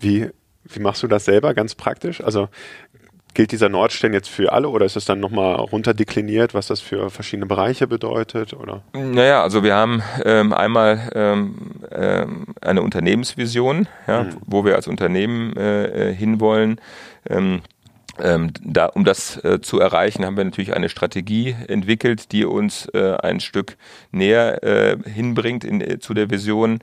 [0.01, 0.31] Wie,
[0.65, 2.23] wie machst du das selber ganz praktisch?
[2.23, 2.49] Also
[3.37, 7.11] gilt dieser Nordstern jetzt für alle oder ist es dann nochmal runterdekliniert, was das für
[7.11, 8.55] verschiedene Bereiche bedeutet?
[8.55, 8.83] Oder?
[8.95, 14.37] Naja, also wir haben ähm, einmal ähm, ähm, eine Unternehmensvision, ja, mhm.
[14.47, 16.81] wo wir als Unternehmen äh, äh hinwollen.
[18.23, 22.87] Ähm, da, um das äh, zu erreichen, haben wir natürlich eine Strategie entwickelt, die uns
[22.95, 23.77] äh, ein Stück
[24.11, 26.81] näher äh, hinbringt in, äh, zu der Vision.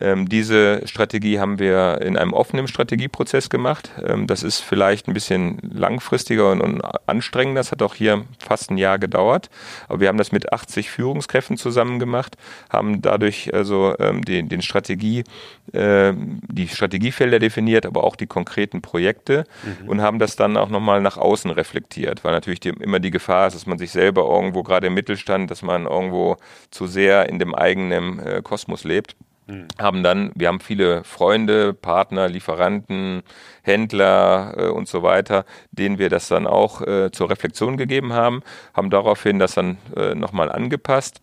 [0.00, 3.90] Ähm, diese Strategie haben wir in einem offenen Strategieprozess gemacht.
[4.04, 7.60] Ähm, das ist vielleicht ein bisschen langfristiger und, und, anstrengender.
[7.60, 9.48] Das hat auch hier fast ein Jahr gedauert.
[9.88, 12.36] Aber wir haben das mit 80 Führungskräften zusammen gemacht,
[12.68, 15.24] haben dadurch also ähm, den, den Strategie,
[15.72, 19.88] äh, die Strategiefelder definiert, aber auch die konkreten Projekte mhm.
[19.88, 23.46] und haben das dann auch nochmal nach außen reflektiert, weil natürlich die, immer die Gefahr
[23.46, 26.36] ist, dass man sich selber irgendwo gerade im Mittelstand, dass man irgendwo
[26.70, 29.16] zu sehr in dem eigenen äh, Kosmos lebt.
[29.46, 29.68] Mhm.
[29.78, 33.22] Haben dann, wir haben viele Freunde, Partner, Lieferanten,
[33.62, 38.42] Händler äh, und so weiter, denen wir das dann auch äh, zur Reflexion gegeben haben,
[38.74, 41.22] haben daraufhin das dann äh, nochmal angepasst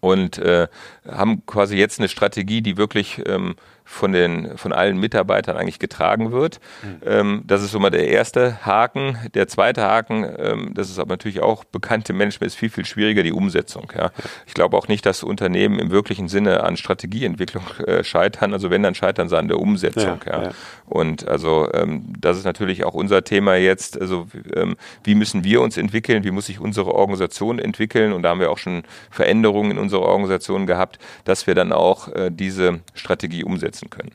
[0.00, 0.68] und äh,
[1.08, 3.54] haben quasi jetzt eine Strategie, die wirklich ähm,
[3.88, 6.60] von den von allen Mitarbeitern eigentlich getragen wird.
[6.82, 7.00] Mhm.
[7.06, 9.16] Ähm, das ist so mal der erste Haken.
[9.34, 13.22] Der zweite Haken, ähm, das ist aber natürlich auch bekannte Management, ist viel viel schwieriger
[13.22, 13.90] die Umsetzung.
[13.96, 14.10] Ja.
[14.44, 18.52] Ich glaube auch nicht, dass Unternehmen im wirklichen Sinne an Strategieentwicklung äh, scheitern.
[18.52, 20.20] Also wenn dann scheitern sie an der Umsetzung.
[20.26, 20.50] Ja, ja.
[20.86, 24.00] Und also ähm, das ist natürlich auch unser Thema jetzt.
[24.00, 26.24] Also ähm, wie müssen wir uns entwickeln?
[26.24, 28.12] Wie muss sich unsere Organisation entwickeln?
[28.12, 32.08] Und da haben wir auch schon Veränderungen in unserer Organisation gehabt, dass wir dann auch
[32.08, 34.12] äh, diese Strategie umsetzen umsetzen können.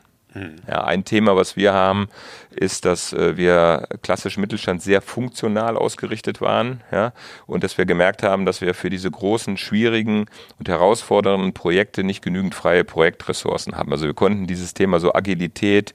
[0.65, 2.08] Ja, ein Thema, was wir haben,
[2.52, 7.12] ist, dass äh, wir klassisch Mittelstand sehr funktional ausgerichtet waren, ja,
[7.47, 12.24] und dass wir gemerkt haben, dass wir für diese großen, schwierigen und herausfordernden Projekte nicht
[12.24, 13.91] genügend freie Projektressourcen haben.
[13.91, 15.93] Also wir konnten dieses Thema so Agilität,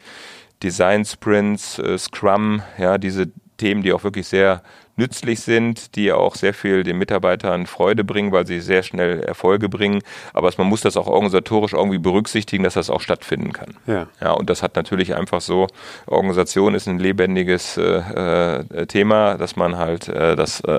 [0.62, 4.62] Design Sprints, äh, Scrum, ja, diese Themen, die auch wirklich sehr
[4.96, 9.68] nützlich sind, die auch sehr viel den Mitarbeitern Freude bringen, weil sie sehr schnell Erfolge
[9.68, 10.02] bringen.
[10.32, 13.76] Aber man muss das auch organisatorisch irgendwie berücksichtigen, dass das auch stattfinden kann.
[13.87, 14.06] Ja.
[14.20, 15.66] ja und das hat natürlich einfach so,
[16.06, 20.72] Organisation ist ein lebendiges äh, äh Thema, dass man halt äh, das äh,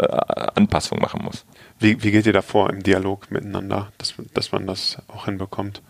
[0.56, 1.46] Anpassung machen muss.
[1.80, 5.82] Wie, wie geht ihr da vor im Dialog miteinander, dass, dass man das auch hinbekommt?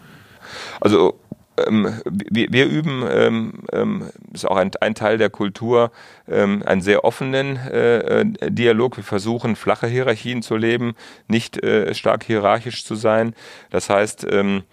[0.82, 1.20] Also
[1.66, 5.92] ähm, wir, wir, üben, ähm, ähm, ist auch ein, ein, Teil der Kultur,
[6.28, 8.98] ähm, einen sehr offenen äh, äh, Dialog.
[8.98, 10.96] Wir versuchen, flache Hierarchien zu leben,
[11.28, 13.34] nicht äh, stark hierarchisch zu sein.
[13.70, 14.64] Das heißt, ähm,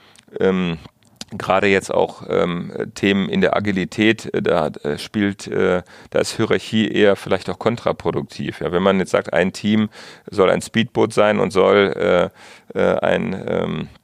[1.38, 6.37] gerade jetzt auch ähm, Themen in der Agilität, äh, da äh, spielt, äh, da ist
[6.37, 8.61] Hierarchie eher vielleicht auch kontraproduktiv.
[8.61, 9.88] Ja, wenn man jetzt sagt, ein Team
[10.31, 12.31] soll ein Speedboot sein und soll
[12.75, 14.03] äh, äh ein ähm, äh,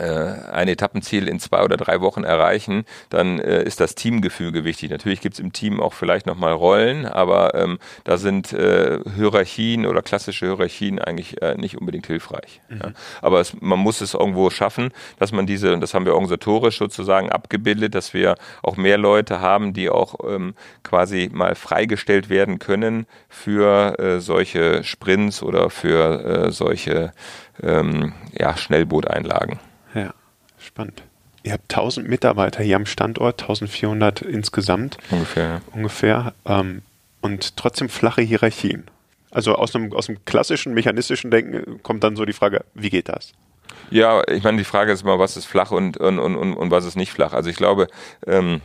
[0.00, 4.90] ein Etappenziel in zwei oder drei Wochen erreichen, dann äh, ist das Teamgefüge wichtig.
[4.90, 9.86] Natürlich gibt es im Team auch vielleicht nochmal Rollen, aber ähm, da sind äh, Hierarchien
[9.86, 12.60] oder klassische Hierarchien eigentlich äh, nicht unbedingt hilfreich.
[12.68, 12.80] Mhm.
[12.82, 12.92] Ja.
[13.22, 16.78] Aber es, man muss es irgendwo schaffen, dass man diese, und das haben wir organisatorisch
[16.78, 22.58] sozusagen abgebildet, dass wir auch mehr Leute haben, die auch ähm, quasi mal freigestellt werden
[22.58, 27.12] können für äh, solche Sprints oder für äh, solche
[27.62, 29.58] ähm, ja, Schnellbooteinlagen.
[29.94, 30.14] Ja,
[30.58, 31.02] spannend.
[31.42, 34.98] Ihr habt 1000 Mitarbeiter hier am Standort, 1400 insgesamt.
[35.10, 35.44] Ungefähr.
[35.44, 35.60] Ja.
[35.72, 36.34] Ungefähr.
[36.44, 36.82] Ähm,
[37.22, 38.84] und trotzdem flache Hierarchien.
[39.30, 43.08] Also aus einem, aus einem klassischen mechanistischen Denken kommt dann so die Frage, wie geht
[43.08, 43.32] das?
[43.90, 46.84] Ja, ich meine, die Frage ist immer, was ist flach und, und, und, und was
[46.84, 47.32] ist nicht flach.
[47.32, 47.88] Also ich glaube,
[48.26, 48.60] ähm,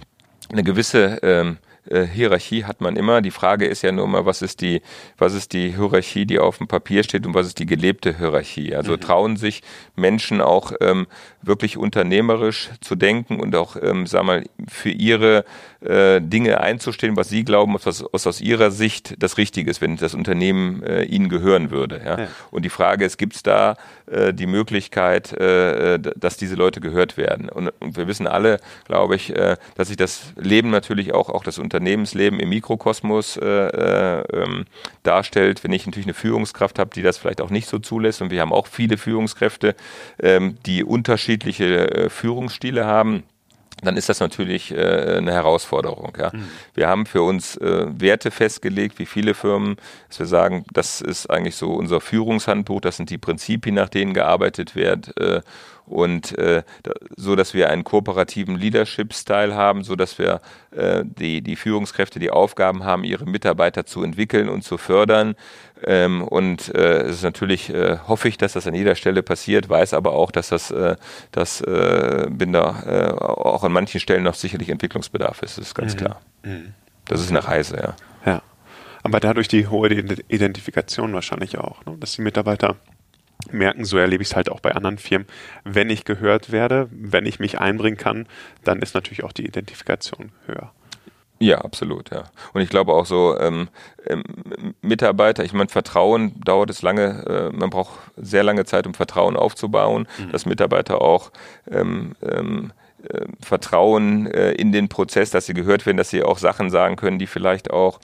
[0.52, 1.58] eine gewisse ähm,
[1.90, 3.22] äh, Hierarchie hat man immer.
[3.22, 4.82] Die Frage ist ja nur mal, was ist die,
[5.18, 8.76] was ist die Hierarchie, die auf dem Papier steht und was ist die gelebte Hierarchie?
[8.76, 9.02] Also mhm.
[9.02, 9.62] trauen sich
[9.96, 11.08] Menschen auch ähm,
[11.42, 15.46] wirklich unternehmerisch zu denken und auch, ähm, sag mal, für ihre
[15.82, 19.98] äh, Dinge einzustehen, was sie glauben, was, was aus ihrer Sicht das Richtige ist, wenn
[19.98, 22.02] das Unternehmen äh, ihnen gehören würde.
[22.04, 22.20] Ja?
[22.20, 22.28] ja.
[22.52, 23.76] Und die Frage ist, gibt es da
[24.08, 27.50] äh, die Möglichkeit, äh, dass diese Leute gehört werden?
[27.50, 31.44] Und, und wir wissen alle, glaube ich, äh, dass sich das Leben natürlich auch, auch
[31.44, 34.66] das Unternehmensleben im Mikrokosmos äh, äh, ähm,
[35.04, 35.64] darstellt.
[35.64, 38.40] Wenn ich natürlich eine Führungskraft habe, die das vielleicht auch nicht so zulässt, und wir
[38.40, 39.76] haben auch viele Führungskräfte,
[40.20, 43.24] ähm, die unterschiedliche äh, Führungsstile haben,
[43.84, 46.14] dann ist das natürlich äh, eine Herausforderung.
[46.18, 46.32] Ja.
[46.34, 46.48] Mhm.
[46.74, 49.76] Wir haben für uns äh, Werte festgelegt, wie viele Firmen,
[50.08, 54.14] dass wir sagen, das ist eigentlich so unser Führungshandbuch, das sind die Prinzipien, nach denen
[54.14, 55.20] gearbeitet wird.
[55.20, 55.42] Äh,
[55.86, 56.64] und äh,
[57.16, 62.32] so, dass wir einen kooperativen Leadership-Style haben, so dass wir äh, die, die Führungskräfte die
[62.32, 65.36] Aufgaben haben, ihre Mitarbeiter zu entwickeln und zu fördern.
[65.84, 69.70] Ähm, und äh, es ist natürlich, äh, hoffe ich, dass das an jeder Stelle passiert,
[69.70, 70.96] weiß aber auch, dass das, äh,
[71.32, 75.76] das äh, bin da äh, auch an manchen Stellen noch sicherlich Entwicklungsbedarf ist, das ist
[75.76, 75.98] ganz mhm.
[75.98, 76.22] klar.
[76.44, 76.74] Mhm.
[77.06, 77.96] Das ist eine Reise, ja.
[78.26, 78.42] Ja.
[79.04, 81.96] Aber dadurch die hohe Identifikation wahrscheinlich auch, ne?
[82.00, 82.76] dass die Mitarbeiter
[83.52, 85.28] merken, so erlebe ich es halt auch bei anderen Firmen,
[85.64, 88.28] wenn ich gehört werde, wenn ich mich einbringen kann,
[88.64, 90.72] dann ist natürlich auch die Identifikation höher.
[91.40, 92.24] Ja, absolut, ja.
[92.54, 93.68] Und ich glaube auch so, ähm,
[94.08, 94.24] ähm,
[94.82, 99.36] Mitarbeiter, ich meine, Vertrauen dauert es lange, äh, man braucht sehr lange Zeit, um Vertrauen
[99.36, 100.32] aufzubauen, mhm.
[100.32, 101.32] dass Mitarbeiter auch
[101.70, 102.72] ähm, ähm,
[103.10, 106.96] äh, Vertrauen äh, in den Prozess, dass sie gehört werden, dass sie auch Sachen sagen
[106.96, 108.00] können, die vielleicht auch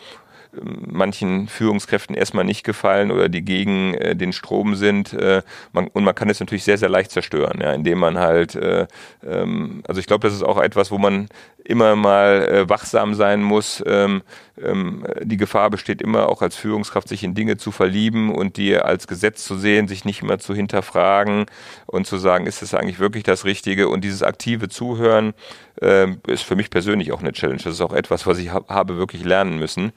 [0.61, 5.13] manchen Führungskräften erstmal nicht gefallen oder die gegen äh, den Strom sind.
[5.13, 8.55] Äh, man, und man kann es natürlich sehr, sehr leicht zerstören, ja, indem man halt,
[8.55, 8.87] äh,
[9.25, 11.27] ähm, also ich glaube, das ist auch etwas, wo man
[11.63, 13.83] immer mal äh, wachsam sein muss.
[13.85, 14.23] Ähm,
[14.63, 18.78] ähm, die Gefahr besteht immer auch als Führungskraft, sich in Dinge zu verlieben und die
[18.78, 21.45] als Gesetz zu sehen, sich nicht immer zu hinterfragen
[21.86, 23.89] und zu sagen, ist das eigentlich wirklich das Richtige?
[23.89, 25.34] Und dieses aktive Zuhören
[25.82, 27.62] ähm, ist für mich persönlich auch eine Challenge.
[27.63, 29.86] Das ist auch etwas, was ich ha habe wirklich lernen müssen.
[29.86, 29.91] Mhm.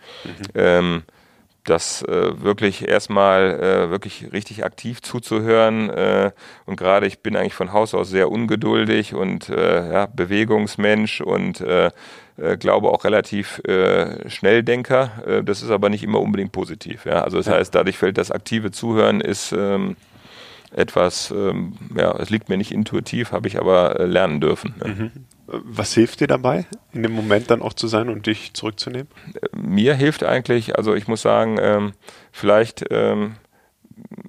[0.54, 1.02] Ähm,
[1.64, 5.90] das äh, wirklich erstmal äh, wirklich richtig aktiv zuzuhören.
[5.90, 6.32] Äh,
[6.66, 11.60] und gerade ich bin eigentlich von Haus aus sehr ungeduldig und äh, ja, Bewegungsmensch und
[11.62, 11.90] äh,
[12.36, 15.10] äh, glaube auch relativ äh, Schnelldenker.
[15.26, 17.06] Äh, das ist aber nicht immer unbedingt positiv.
[17.06, 17.22] Ja?
[17.22, 17.54] Also das ja.
[17.54, 19.96] heißt, dadurch fällt das aktive Zuhören ist ähm,
[20.74, 24.74] etwas, ähm, ja, es liegt mir nicht intuitiv, habe ich aber äh, lernen dürfen.
[24.80, 24.88] Ja.
[24.88, 25.10] Mhm.
[25.46, 29.08] Was hilft dir dabei, in dem Moment dann auch zu sein und dich zurückzunehmen?
[29.54, 31.92] Mir hilft eigentlich, also ich muss sagen, ähm,
[32.32, 33.36] vielleicht ähm,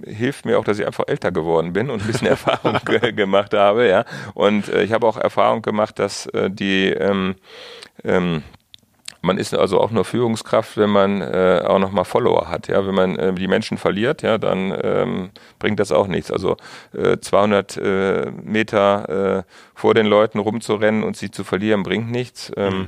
[0.05, 2.79] hilft mir auch, dass ich einfach älter geworden bin und ein bisschen Erfahrung
[3.15, 4.05] gemacht habe, ja.
[4.33, 7.35] Und äh, ich habe auch Erfahrung gemacht, dass äh, die ähm,
[8.03, 8.43] ähm,
[9.25, 12.67] man ist also auch nur Führungskraft, wenn man äh, auch nochmal Follower hat.
[12.67, 16.31] Ja, wenn man äh, die Menschen verliert, ja, dann ähm, bringt das auch nichts.
[16.31, 16.57] Also
[16.93, 22.51] äh, 200 äh, Meter äh, vor den Leuten rumzurennen und sie zu verlieren, bringt nichts.
[22.55, 22.87] Ähm, mhm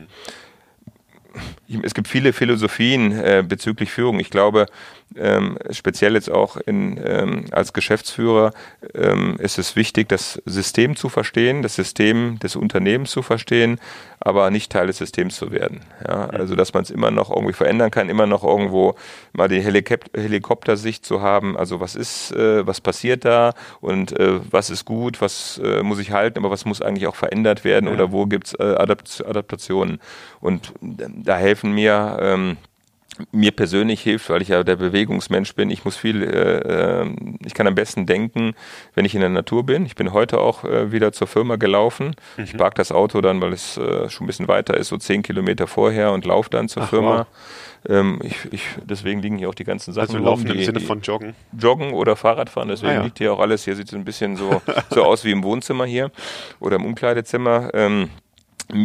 [1.83, 4.19] es gibt viele Philosophien äh, bezüglich Führung.
[4.19, 4.65] Ich glaube,
[5.15, 8.51] ähm, speziell jetzt auch in, ähm, als Geschäftsführer
[8.93, 13.79] ähm, ist es wichtig, das System zu verstehen, das System des Unternehmens zu verstehen,
[14.19, 15.81] aber nicht Teil des Systems zu werden.
[16.07, 16.25] Ja?
[16.25, 18.95] Also dass man es immer noch irgendwie verändern kann, immer noch irgendwo
[19.33, 21.57] mal die Helikop Helikoptersicht zu haben.
[21.57, 25.99] Also was ist, äh, was passiert da und äh, was ist gut, was äh, muss
[25.99, 27.93] ich halten, aber was muss eigentlich auch verändert werden ja.
[27.93, 29.99] oder wo gibt es äh, Adapt Adaptationen.
[30.39, 32.57] Und da helfen mir ähm,
[33.31, 35.69] mir persönlich hilft, weil ich ja der Bewegungsmensch bin.
[35.69, 38.53] Ich muss viel, äh, ähm, ich kann am besten denken,
[38.95, 39.85] wenn ich in der Natur bin.
[39.85, 42.15] Ich bin heute auch äh, wieder zur Firma gelaufen.
[42.37, 42.43] Mhm.
[42.43, 45.23] Ich park das Auto dann, weil es äh, schon ein bisschen weiter ist, so zehn
[45.23, 47.17] Kilometer vorher und laufe dann zur Ach, Firma.
[47.19, 47.27] Wow.
[47.89, 50.15] Ähm, ich, ich, deswegen liegen hier auch die ganzen Sachen.
[50.15, 51.35] Also laufen im Sinne von Joggen?
[51.57, 53.03] Joggen oder Fahrradfahren, deswegen ah, ja.
[53.03, 53.63] liegt hier auch alles.
[53.65, 56.11] Hier sieht es ein bisschen so, so aus wie im Wohnzimmer hier
[56.59, 57.71] oder im Umkleidezimmer.
[57.73, 58.09] Ähm,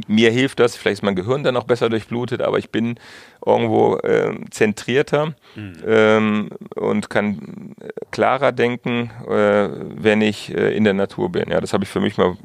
[0.06, 2.98] mir hilft das, vielleicht ist mein Gehirn dann auch besser durchblutet, aber ich bin
[3.44, 5.72] irgendwo äh, zentrierter mhm.
[5.86, 7.74] ähm, und kann
[8.10, 11.50] klarer denken, äh, wenn ich äh, in der Natur bin.
[11.50, 12.36] Ja, das habe ich für mich mal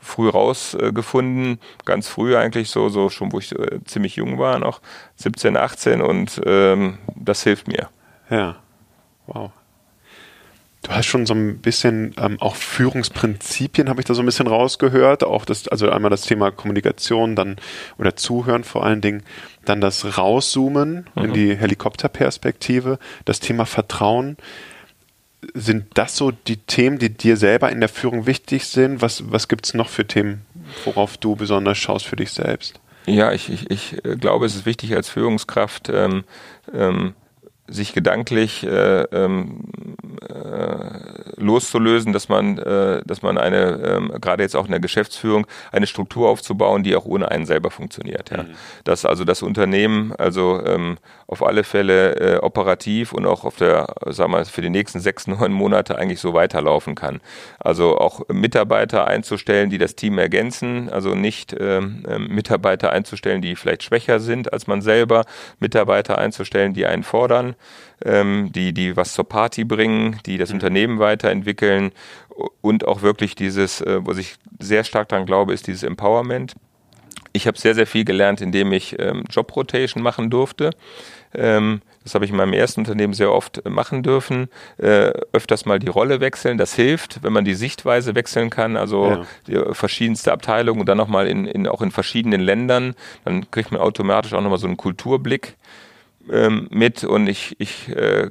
[0.00, 4.80] früh rausgefunden, ganz früh eigentlich so, so schon wo ich äh, ziemlich jung war, noch
[5.16, 7.88] 17, 18 und ähm, das hilft mir.
[8.28, 8.56] Ja,
[9.26, 9.50] wow.
[10.84, 14.46] Du hast schon so ein bisschen ähm, auch Führungsprinzipien, habe ich da so ein bisschen
[14.46, 15.24] rausgehört.
[15.24, 17.56] Auch das, also einmal das Thema Kommunikation, dann
[17.96, 19.22] oder Zuhören vor allen Dingen,
[19.64, 21.24] dann das Rauszoomen mhm.
[21.24, 24.36] in die Helikopterperspektive, das Thema Vertrauen.
[25.54, 29.00] Sind das so die Themen, die dir selber in der Führung wichtig sind?
[29.00, 30.42] Was, was gibt es noch für Themen,
[30.84, 32.78] worauf du besonders schaust für dich selbst?
[33.06, 36.24] Ja, ich, ich, ich äh, glaube, es ist wichtig als Führungskraft, ähm,
[36.74, 37.14] ähm,
[37.66, 39.60] sich gedanklich äh, ähm,
[40.28, 45.46] äh, loszulösen, dass man, äh, dass man eine, ähm, gerade jetzt auch in der Geschäftsführung,
[45.72, 48.30] eine Struktur aufzubauen, die auch ohne einen selber funktioniert.
[48.30, 48.42] Ja.
[48.42, 48.54] Mhm.
[48.84, 53.94] Dass also das Unternehmen also ähm, auf alle Fälle äh, operativ und auch auf der,
[54.06, 57.20] sagen wir, für die nächsten sechs, neun Monate eigentlich so weiterlaufen kann.
[57.58, 63.56] Also auch Mitarbeiter einzustellen, die das Team ergänzen, also nicht ähm, ähm Mitarbeiter einzustellen, die
[63.56, 65.24] vielleicht schwächer sind als man selber,
[65.60, 67.53] Mitarbeiter einzustellen, die einen fordern
[68.04, 70.56] ähm, die, die was zur Party bringen, die das mhm.
[70.56, 71.92] Unternehmen weiterentwickeln
[72.60, 76.54] und auch wirklich dieses, äh, wo ich sehr stark daran glaube, ist dieses Empowerment.
[77.32, 80.70] Ich habe sehr, sehr viel gelernt, indem ich ähm, Job Rotation machen durfte.
[81.34, 84.48] Ähm, das habe ich in meinem ersten Unternehmen sehr oft machen dürfen.
[84.76, 86.58] Äh, öfters mal die Rolle wechseln.
[86.58, 88.76] Das hilft, wenn man die Sichtweise wechseln kann.
[88.76, 89.24] Also ja.
[89.48, 92.94] die verschiedenste Abteilungen und dann nochmal in, in, auch in verschiedenen Ländern.
[93.24, 95.56] Dann kriegt man automatisch auch nochmal so einen Kulturblick
[96.30, 98.30] ähm, mit und ich, ich äh,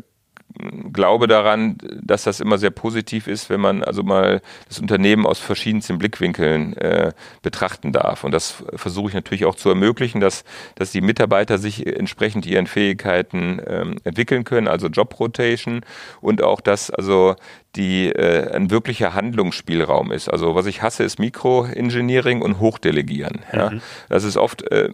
[0.91, 5.39] glaube daran, dass das immer sehr positiv ist, wenn man also mal das Unternehmen aus
[5.39, 8.23] verschiedensten Blickwinkeln äh, betrachten darf.
[8.23, 10.43] Und das versuche ich natürlich auch zu ermöglichen, dass,
[10.75, 15.81] dass die Mitarbeiter sich entsprechend ihren Fähigkeiten ähm, entwickeln können, also Job Rotation
[16.21, 17.35] und auch, dass also
[17.75, 20.29] die äh, ein wirklicher Handlungsspielraum ist.
[20.29, 23.39] Also was ich hasse, ist Mikroengineering und Hochdelegieren.
[23.51, 23.71] Ja.
[23.71, 23.81] Mhm.
[24.09, 24.89] Das ist oft, äh,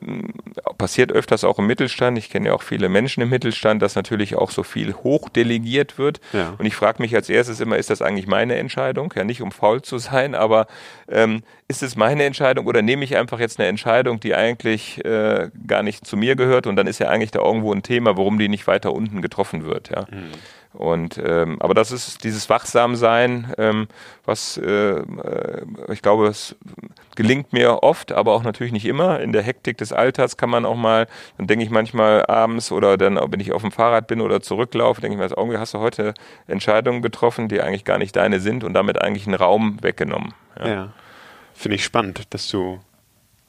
[0.77, 2.17] passiert öfters auch im Mittelstand.
[2.17, 6.21] Ich kenne ja auch viele Menschen im Mittelstand, dass natürlich auch so viel hochdelegiert wird.
[6.31, 6.53] Ja.
[6.57, 9.13] Und ich frage mich als erstes immer, ist das eigentlich meine Entscheidung?
[9.15, 10.67] Ja, nicht um faul zu sein, aber
[11.09, 15.49] ähm, ist es meine Entscheidung oder nehme ich einfach jetzt eine Entscheidung, die eigentlich äh,
[15.67, 18.39] gar nicht zu mir gehört und dann ist ja eigentlich da irgendwo ein Thema, warum
[18.39, 19.89] die nicht weiter unten getroffen wird.
[19.89, 20.07] Ja.
[20.09, 20.31] Mhm.
[20.73, 23.87] Und ähm, aber das ist dieses Wachsamsein, ähm,
[24.23, 26.55] was äh, äh, ich glaube, es
[27.15, 29.19] gelingt mir oft, aber auch natürlich nicht immer.
[29.19, 32.97] In der Hektik des Alltags kann man auch mal, dann denke ich manchmal abends oder
[32.97, 35.79] dann, wenn ich auf dem Fahrrad bin oder zurücklaufe, denke ich mir, irgendwie hast du
[35.79, 36.13] heute
[36.45, 40.35] Entscheidungen getroffen, die eigentlich gar nicht deine sind und damit eigentlich einen Raum weggenommen.
[40.59, 40.93] Ja, ja.
[41.55, 42.79] finde ich spannend, dass du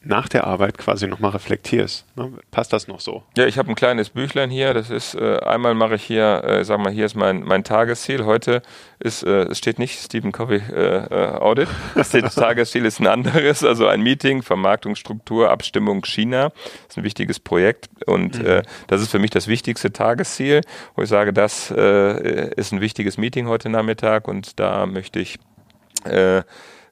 [0.03, 2.07] nach der Arbeit quasi nochmal reflektierst.
[2.17, 2.33] Ne?
[2.51, 3.23] Passt das noch so?
[3.37, 4.73] Ja, ich habe ein kleines Büchlein hier.
[4.73, 8.25] Das ist, äh, einmal mache ich hier, äh, sag mal, hier ist mein, mein Tagesziel.
[8.25, 8.63] Heute
[8.99, 11.69] ist, äh, es steht nicht Stephen Covey äh, äh Audit.
[11.95, 16.49] Das Tagesziel ist ein anderes, also ein Meeting, Vermarktungsstruktur, Abstimmung China.
[16.49, 18.47] Das ist ein wichtiges Projekt und mhm.
[18.47, 20.63] äh, das ist für mich das wichtigste Tagesziel,
[20.97, 25.39] wo ich sage, das ist ein wichtiges Meeting heute Nachmittag und da möchte ich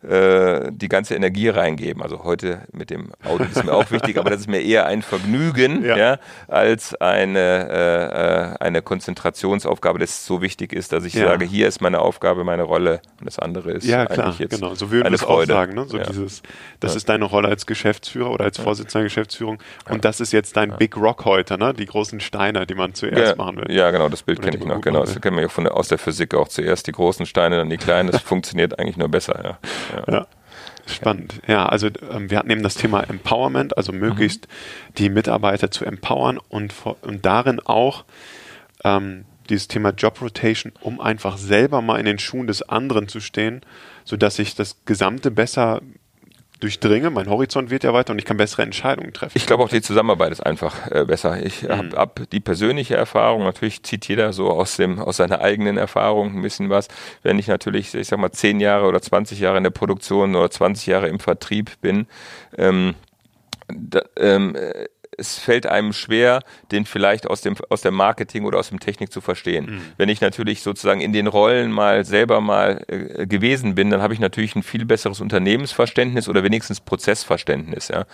[0.02, 2.02] äh, die ganze Energie reingeben.
[2.02, 5.02] Also heute mit dem Auto ist mir auch wichtig, aber das ist mir eher ein
[5.02, 5.96] Vergnügen, ja.
[5.96, 11.26] ja als eine, äh, äh, eine Konzentrationsaufgabe, das so wichtig ist, dass ich ja.
[11.26, 14.54] sage, hier ist meine Aufgabe, meine Rolle und das andere ist ja, klar, eigentlich jetzt
[14.54, 14.74] genau.
[14.74, 15.74] So würden wir es auch sagen.
[15.74, 15.86] Ne?
[15.86, 16.04] So ja.
[16.04, 16.42] dieses,
[16.80, 19.58] das ist deine Rolle als Geschäftsführer oder als Vorsitzender der Geschäftsführung
[19.88, 21.74] und das ist jetzt dein Big Rock heute, ne?
[21.74, 23.74] die großen Steine, die man zuerst machen will.
[23.74, 24.80] Ja, genau, das Bild kenne ich noch.
[24.80, 26.48] Genau, das kennen wir ja von der, aus der Physik auch.
[26.48, 28.10] Zuerst die großen Steine, dann die kleinen.
[28.10, 29.40] Das funktioniert eigentlich nur besser.
[29.42, 29.58] Ja.
[30.06, 30.26] Ja.
[30.86, 31.40] Spannend.
[31.46, 34.94] Ja, also ähm, wir hatten eben das Thema Empowerment, also möglichst mhm.
[34.94, 36.72] die Mitarbeiter zu empowern und,
[37.02, 38.04] und darin auch
[38.84, 43.20] ähm, dieses Thema Job Rotation, um einfach selber mal in den Schuhen des anderen zu
[43.20, 43.60] stehen,
[44.04, 45.82] sodass ich das Gesamte besser
[46.60, 49.32] durchdringe, mein Horizont wird ja weiter und ich kann bessere Entscheidungen treffen.
[49.34, 51.44] Ich glaube auch die Zusammenarbeit ist einfach äh, besser.
[51.44, 51.68] Ich mhm.
[51.68, 56.36] habe hab die persönliche Erfahrung, natürlich zieht jeder so aus dem aus seiner eigenen Erfahrung
[56.36, 56.88] ein bisschen was.
[57.22, 60.50] Wenn ich natürlich, ich sag mal, zehn Jahre oder 20 Jahre in der Produktion oder
[60.50, 62.06] 20 Jahre im Vertrieb bin,
[62.56, 62.94] ähm,
[63.68, 64.56] da, ähm,
[65.18, 69.12] es fällt einem schwer, den vielleicht aus dem aus der Marketing oder aus dem Technik
[69.12, 69.66] zu verstehen.
[69.66, 69.80] Mhm.
[69.96, 74.14] Wenn ich natürlich sozusagen in den Rollen mal selber mal äh, gewesen bin, dann habe
[74.14, 77.88] ich natürlich ein viel besseres Unternehmensverständnis oder wenigstens Prozessverständnis.
[77.88, 78.06] Ja?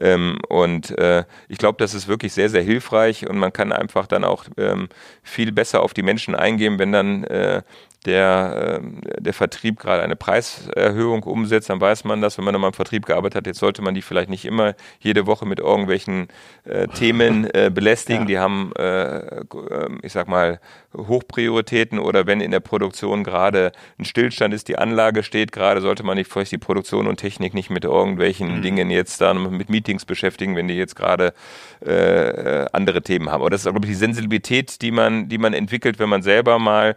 [0.00, 4.06] Ähm, und äh, ich glaube, das ist wirklich sehr sehr hilfreich und man kann einfach
[4.06, 4.88] dann auch ähm,
[5.22, 7.62] viel besser auf die Menschen eingehen, wenn dann äh,
[8.08, 12.70] der, äh, der Vertrieb gerade eine Preiserhöhung umsetzt, dann weiß man das, wenn man nochmal
[12.70, 16.28] im Vertrieb gearbeitet hat, jetzt sollte man die vielleicht nicht immer jede Woche mit irgendwelchen
[16.64, 18.22] äh, Themen äh, belästigen.
[18.22, 18.26] Ja.
[18.26, 20.58] Die haben, äh, ähm, ich sag mal,
[20.96, 26.02] Hochprioritäten oder wenn in der Produktion gerade ein Stillstand ist, die Anlage steht gerade, sollte
[26.02, 28.62] man nicht vielleicht die Produktion und Technik nicht mit irgendwelchen mhm.
[28.62, 31.34] Dingen jetzt dann mit Meetings beschäftigen, wenn die jetzt gerade
[31.80, 33.42] äh, andere Themen haben.
[33.42, 36.58] Aber das ist, glaube ich, die Sensibilität, die man, die man entwickelt, wenn man selber
[36.58, 36.96] mal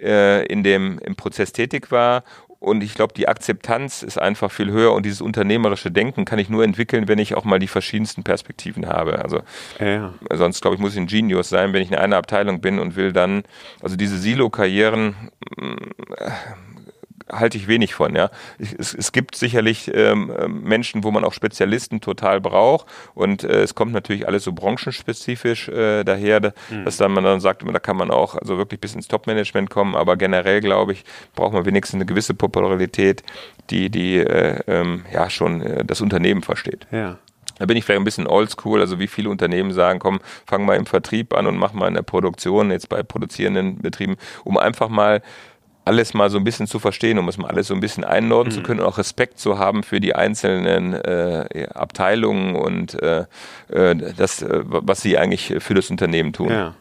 [0.00, 2.22] äh, in dem im Prozess tätig war
[2.62, 6.48] und ich glaube, die Akzeptanz ist einfach viel höher und dieses unternehmerische Denken kann ich
[6.48, 9.18] nur entwickeln, wenn ich auch mal die verschiedensten Perspektiven habe.
[9.20, 9.42] Also
[9.80, 10.14] ja.
[10.32, 12.94] sonst glaube ich, muss ich ein Genius sein, wenn ich in einer Abteilung bin und
[12.94, 13.42] will dann,
[13.82, 15.16] also diese Silo-Karrieren
[17.30, 18.14] halte ich wenig von.
[18.14, 23.44] Ja, es, es gibt sicherlich ähm, ähm, Menschen, wo man auch Spezialisten total braucht und
[23.44, 26.84] äh, es kommt natürlich alles so branchenspezifisch äh, daher, mhm.
[26.84, 29.94] dass dann man dann sagt, da kann man auch also wirklich bis ins Top-Management kommen.
[29.94, 31.04] Aber generell glaube ich,
[31.34, 33.22] braucht man wenigstens eine gewisse Popularität,
[33.70, 36.86] die die äh, ähm, ja schon äh, das Unternehmen versteht.
[36.90, 37.18] Ja.
[37.58, 40.76] Da bin ich vielleicht ein bisschen oldschool, also wie viele Unternehmen sagen, komm, fang mal
[40.76, 44.88] im Vertrieb an und mach mal in der Produktion, jetzt bei produzierenden Betrieben, um einfach
[44.88, 45.22] mal
[45.84, 48.54] alles mal so ein bisschen zu verstehen, um es mal alles so ein bisschen einordnen
[48.54, 48.58] mhm.
[48.58, 53.24] zu können und auch Respekt zu haben für die einzelnen äh, Abteilungen und äh,
[53.68, 56.50] äh das, äh, was sie eigentlich für das Unternehmen tun.
[56.50, 56.74] Ja.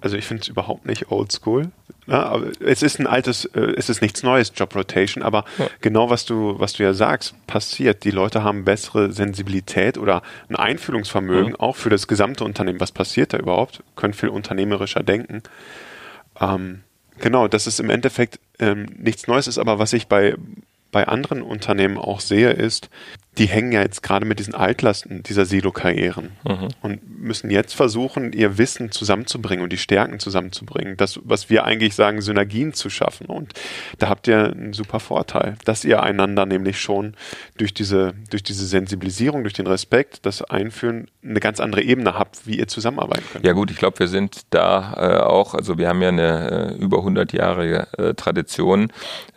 [0.00, 1.70] Also ich finde es überhaupt nicht oldschool.
[2.06, 5.68] Ja, es ist ein altes, äh, es ist nichts Neues, Job Rotation, aber ja.
[5.80, 8.04] genau was du, was du ja sagst, passiert.
[8.04, 11.60] Die Leute haben bessere Sensibilität oder ein Einfühlungsvermögen mhm.
[11.60, 12.80] auch für das gesamte Unternehmen.
[12.80, 13.82] Was passiert da überhaupt?
[13.96, 15.42] Können viel unternehmerischer denken.
[16.40, 16.82] Ähm,
[17.20, 20.34] Genau, das ist im Endeffekt ähm, nichts Neues ist, aber was ich bei,
[20.90, 22.90] bei anderen Unternehmen auch sehe, ist,
[23.38, 26.68] die hängen ja jetzt gerade mit diesen Altlasten dieser Silo-Karrieren mhm.
[26.82, 30.96] und müssen jetzt versuchen, ihr Wissen zusammenzubringen und die Stärken zusammenzubringen.
[30.96, 33.26] Das, was wir eigentlich sagen, Synergien zu schaffen.
[33.26, 33.52] Und
[33.98, 37.14] da habt ihr einen super Vorteil, dass ihr einander nämlich schon
[37.56, 42.46] durch diese, durch diese Sensibilisierung, durch den Respekt, das Einführen, eine ganz andere Ebene habt,
[42.46, 43.46] wie ihr zusammenarbeiten könnt.
[43.46, 46.82] Ja gut, ich glaube, wir sind da äh, auch, also wir haben ja eine äh,
[46.82, 48.92] über 100-jährige äh, Tradition.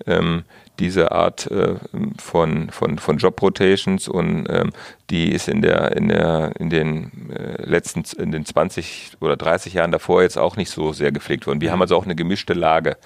[0.08, 0.46] Ähm,
[0.80, 1.76] diese Art äh,
[2.18, 4.72] von, von, von Job Rotations und ähm,
[5.10, 9.74] die ist in der, in der, in den äh, letzten, in den 20 oder 30
[9.74, 11.62] Jahren davor jetzt auch nicht so sehr gepflegt worden.
[11.62, 12.98] Wir haben also auch eine gemischte Lage.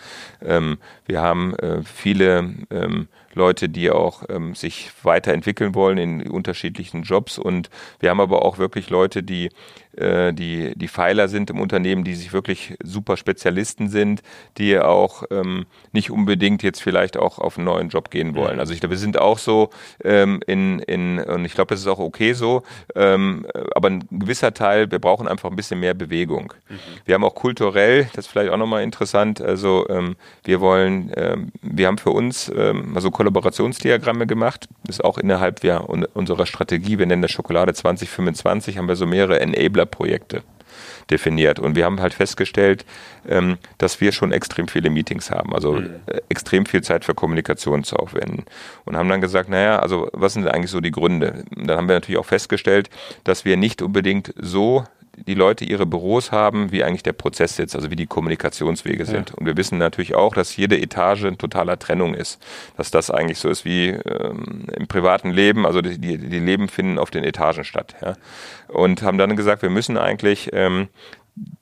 [0.41, 7.03] Ähm, wir haben äh, viele ähm, Leute, die auch ähm, sich weiterentwickeln wollen in unterschiedlichen
[7.03, 9.49] Jobs und wir haben aber auch wirklich Leute, die
[9.97, 14.21] die, die Pfeiler sind im Unternehmen, die sich wirklich super Spezialisten sind,
[14.57, 18.59] die auch ähm, nicht unbedingt jetzt vielleicht auch auf einen neuen Job gehen wollen.
[18.59, 19.69] Also ich glaube, wir sind auch so
[20.03, 22.63] ähm, in, in, und ich glaube, das ist auch okay so,
[22.95, 26.53] ähm, aber ein gewisser Teil, wir brauchen einfach ein bisschen mehr Bewegung.
[26.69, 26.75] Mhm.
[27.05, 31.51] Wir haben auch kulturell, das ist vielleicht auch nochmal interessant, also ähm, wir wollen, ähm,
[31.61, 36.99] wir haben für uns ähm, also Kollaborationsdiagramme gemacht, das ist auch innerhalb ja, unserer Strategie,
[36.99, 40.43] wir nennen das Schokolade 2025, haben wir so mehrere Enabler Projekte
[41.09, 41.59] definiert.
[41.59, 42.85] Und wir haben halt festgestellt,
[43.27, 45.95] ähm, dass wir schon extrem viele Meetings haben, also mhm.
[46.05, 48.45] äh, extrem viel Zeit für Kommunikation zu aufwenden.
[48.85, 51.45] Und haben dann gesagt, naja, also was sind eigentlich so die Gründe?
[51.55, 52.89] Und dann haben wir natürlich auch festgestellt,
[53.23, 54.85] dass wir nicht unbedingt so
[55.25, 59.29] die Leute ihre Büros haben, wie eigentlich der Prozess sitzt, also wie die Kommunikationswege sind.
[59.29, 59.35] Ja.
[59.35, 62.39] Und wir wissen natürlich auch, dass jede Etage in totaler Trennung ist.
[62.77, 66.69] Dass das eigentlich so ist wie ähm, im privaten Leben, also die, die, die Leben
[66.69, 67.95] finden auf den Etagen statt.
[68.01, 68.13] Ja.
[68.67, 70.87] Und haben dann gesagt, wir müssen eigentlich ähm,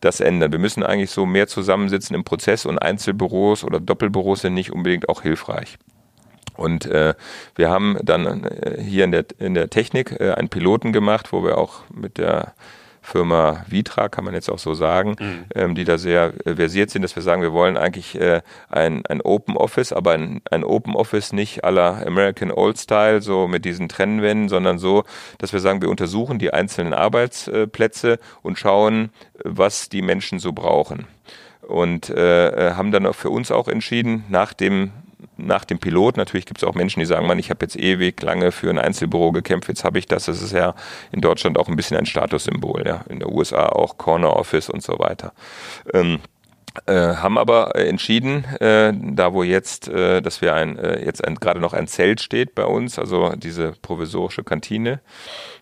[0.01, 0.51] das ändern.
[0.51, 5.07] Wir müssen eigentlich so mehr zusammensitzen im Prozess und Einzelbüros oder Doppelbüros sind nicht unbedingt
[5.07, 5.77] auch hilfreich.
[6.57, 7.13] Und äh,
[7.55, 11.43] wir haben dann äh, hier in der, in der Technik äh, einen Piloten gemacht, wo
[11.43, 12.53] wir auch mit der
[13.05, 15.45] Firma Vitra, kann man jetzt auch so sagen, mhm.
[15.53, 19.05] ähm, die da sehr äh, versiert sind, dass wir sagen, wir wollen eigentlich äh, ein,
[19.05, 23.65] ein Open Office, aber ein, ein Open Office nicht aller American Old Style, so mit
[23.65, 25.03] diesen Trennwänden, sondern so,
[25.37, 29.11] dass wir sagen, wir untersuchen die einzelnen Arbeitsplätze und schauen,
[29.43, 31.07] was die Menschen so brauchen
[31.67, 34.91] und äh, äh haben dann auch für uns auch entschieden, nach dem
[35.37, 38.21] nach dem Pilot, natürlich gibt es auch Menschen, die sagen, man, ich habe jetzt ewig
[38.21, 40.25] lange für ein Einzelbüro gekämpft, jetzt habe ich das.
[40.25, 40.75] Das ist ja
[41.11, 43.05] in Deutschland auch ein bisschen ein Statussymbol, ja.
[43.09, 45.33] In der USA auch Corner Office und so weiter.
[45.93, 46.19] Ähm,
[46.87, 51.35] äh, haben aber entschieden, äh, da wo jetzt, äh, dass wir ein, äh, jetzt ein,
[51.35, 54.99] gerade noch ein Zelt steht bei uns, also diese provisorische Kantine,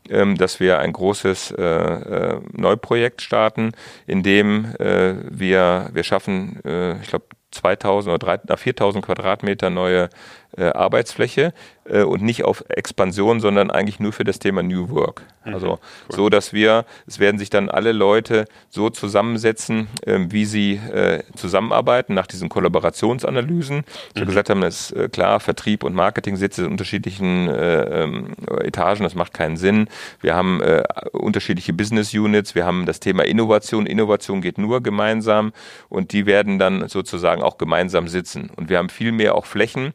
[0.10, 3.74] ähm, dass wir ein großes äh, äh, Neuprojekt starten,
[4.08, 6.60] in dem wir, wir schaffen,
[7.01, 10.10] ich glaube, 2000 oder 3, 4000 Quadratmeter neue
[10.58, 11.54] äh, Arbeitsfläche
[11.86, 15.24] äh, und nicht auf Expansion, sondern eigentlich nur für das Thema New Work.
[15.45, 15.78] Mhm, also cool.
[16.10, 21.24] so, dass wir, es werden sich dann alle Leute so zusammensetzen, äh, wie sie äh,
[21.36, 23.84] zusammenarbeiten nach diesen Kollaborationsanalysen.
[24.16, 24.26] Ich mhm.
[24.26, 29.04] gesagt haben, das ist äh, klar, Vertrieb und Marketing sitzen in unterschiedlichen äh, ähm, Etagen,
[29.04, 29.88] das macht keinen Sinn.
[30.22, 33.86] Wir haben äh, unterschiedliche Business Units, wir haben das Thema Innovation.
[33.86, 35.54] Innovation geht nur gemeinsam
[35.89, 38.49] und die werden dann sozusagen auch gemeinsam sitzen.
[38.56, 39.93] Und wir haben viel mehr auch Flächen,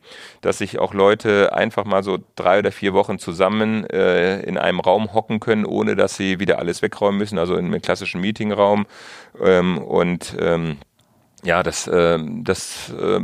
[0.49, 4.80] dass sich auch Leute einfach mal so drei oder vier Wochen zusammen äh, in einem
[4.80, 8.86] Raum hocken können, ohne dass sie wieder alles wegräumen müssen, also in einem klassischen Meetingraum.
[9.42, 10.78] Ähm, und ähm,
[11.44, 13.20] ja, das, äh, das äh,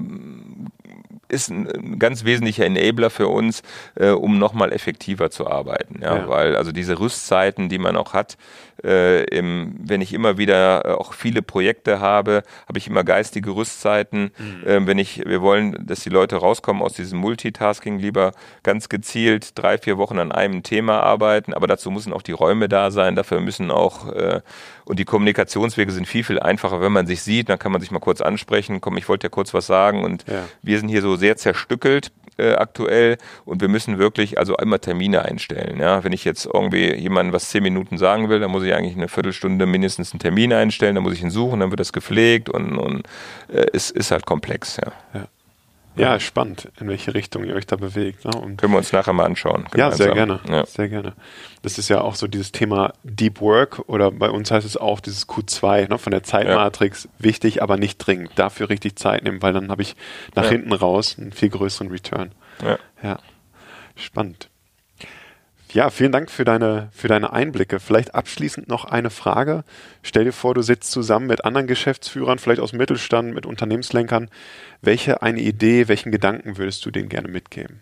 [1.28, 3.62] ist ein ganz wesentlicher Enabler für uns,
[3.94, 6.00] äh, um nochmal effektiver zu arbeiten.
[6.02, 6.18] Ja?
[6.18, 6.28] ja?
[6.28, 8.36] Weil also diese Rüstzeiten, die man auch hat,
[8.82, 13.50] äh, im, wenn ich immer wieder äh, auch viele Projekte habe, habe ich immer geistige
[13.50, 14.30] Rüstzeiten.
[14.36, 14.66] Mhm.
[14.66, 19.58] Äh, wenn ich, wir wollen, dass die Leute rauskommen aus diesem Multitasking, lieber ganz gezielt
[19.58, 23.16] drei, vier Wochen an einem Thema arbeiten, aber dazu müssen auch die Räume da sein,
[23.16, 24.40] dafür müssen auch äh,
[24.84, 27.90] und die Kommunikationswege sind viel, viel einfacher, wenn man sich sieht, dann kann man sich
[27.90, 30.44] mal kurz ansprechen, komm, ich wollte ja kurz was sagen und ja.
[30.62, 35.22] wir sind hier so sehr zerstückelt äh, aktuell und wir müssen wirklich also immer Termine
[35.22, 35.80] einstellen.
[35.80, 38.96] Ja, wenn ich jetzt irgendwie jemandem was zehn Minuten sagen will, dann muss ich eigentlich
[38.96, 42.48] eine Viertelstunde mindestens einen Termin einstellen, dann muss ich ihn suchen, dann wird das gepflegt
[42.48, 43.06] und, und
[43.48, 44.76] äh, es ist halt komplex.
[44.76, 44.92] Ja.
[45.14, 45.26] ja.
[45.96, 48.24] Ja, spannend, in welche Richtung ihr euch da bewegt.
[48.24, 48.32] Ne?
[48.36, 49.66] Und Können wir uns nachher mal anschauen.
[49.70, 49.78] Gemeinsam.
[49.78, 50.40] Ja, sehr gerne.
[50.48, 50.66] Ja.
[50.66, 51.14] Sehr gerne.
[51.62, 55.00] Das ist ja auch so dieses Thema Deep Work oder bei uns heißt es auch
[55.00, 57.04] dieses Q2 ne, von der Zeitmatrix.
[57.04, 57.10] Ja.
[57.18, 58.30] Wichtig, aber nicht dringend.
[58.36, 59.94] Dafür richtig Zeit nehmen, weil dann habe ich
[60.34, 60.50] nach ja.
[60.50, 62.32] hinten raus einen viel größeren Return.
[62.62, 62.78] Ja.
[63.02, 63.18] ja.
[63.94, 64.48] Spannend.
[65.74, 67.80] Ja, vielen Dank für deine, für deine Einblicke.
[67.80, 69.64] Vielleicht abschließend noch eine Frage.
[70.04, 74.30] Stell dir vor, du sitzt zusammen mit anderen Geschäftsführern, vielleicht aus Mittelstand, mit Unternehmenslenkern.
[74.82, 77.80] Welche eine Idee, welchen Gedanken würdest du denen gerne mitgeben?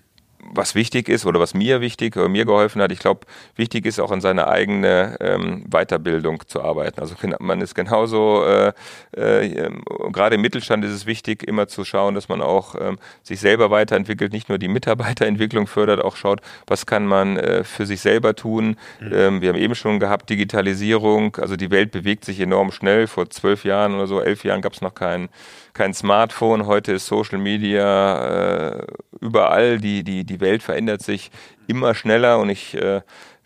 [0.55, 3.27] Was wichtig ist oder was mir wichtig oder mir geholfen hat, ich glaube,
[3.57, 7.01] wichtig ist auch an seine eigene ähm, Weiterbildung zu arbeiten.
[7.01, 8.73] Also man ist genauso, äh,
[9.13, 9.71] äh,
[10.13, 13.71] gerade im Mittelstand ist es wichtig, immer zu schauen, dass man auch ähm, sich selber
[13.71, 18.35] weiterentwickelt, nicht nur die Mitarbeiterentwicklung fördert, auch schaut, was kann man äh, für sich selber
[18.35, 18.77] tun.
[19.01, 19.13] Mhm.
[19.13, 23.07] Ähm, wir haben eben schon gehabt, Digitalisierung, also die Welt bewegt sich enorm schnell.
[23.07, 25.31] Vor zwölf Jahren oder so, elf Jahren gab es noch keinen
[25.75, 28.87] kein Smartphone, heute ist Social Media äh,
[29.21, 31.31] überall, die, die, die Welt verändert sich
[31.67, 33.01] immer schneller und ich äh,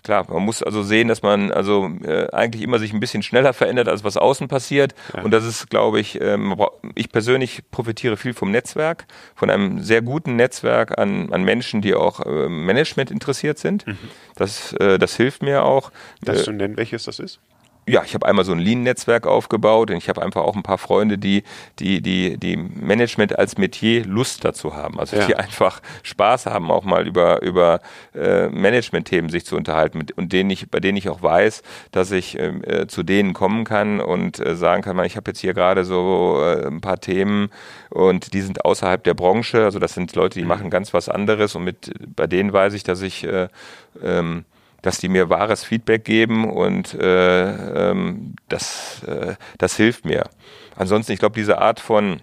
[0.07, 3.53] klar, man muss also sehen, dass man also äh, eigentlich immer sich ein bisschen schneller
[3.53, 4.95] verändert, als was außen passiert.
[5.15, 5.23] Ja.
[5.23, 6.57] Und das ist, glaube ich, ähm,
[6.95, 11.95] ich persönlich profitiere viel vom Netzwerk, von einem sehr guten Netzwerk an, an Menschen, die
[11.95, 13.85] auch äh, Management interessiert sind.
[13.87, 13.99] Mhm.
[14.37, 15.91] Das, äh, das hilft mir auch.
[16.23, 17.41] Darfst du nennen, welches das ist?
[17.89, 20.79] Ja, ich habe einmal so ein Lean-Netzwerk aufgebaut und ich habe einfach auch ein paar
[20.79, 21.45] Freunde, die,
[21.79, 24.99] die, die, die Management als Metier Lust dazu haben.
[24.99, 25.27] Also ja.
[25.27, 27.81] die einfach Spaß haben, auch mal über, über
[28.13, 31.63] äh, Management-Themen sich zu unterhalten mit, und denen ich, bei denen ich auch weiß,
[31.93, 35.31] dass ich ähm, äh, zu denen kommen kann und äh, sagen kann, man, ich habe
[35.31, 37.51] jetzt hier gerade so äh, ein paar Themen
[37.91, 39.65] und die sind außerhalb der Branche.
[39.65, 40.49] Also das sind Leute, die mhm.
[40.49, 43.47] machen ganz was anderes und mit bei denen weiß ich, dass ich äh,
[44.03, 44.45] ähm,
[44.83, 50.25] dass die mir wahres Feedback geben und äh, ähm, das, äh, das hilft mir.
[50.77, 52.21] Ansonsten, ich glaube, diese Art von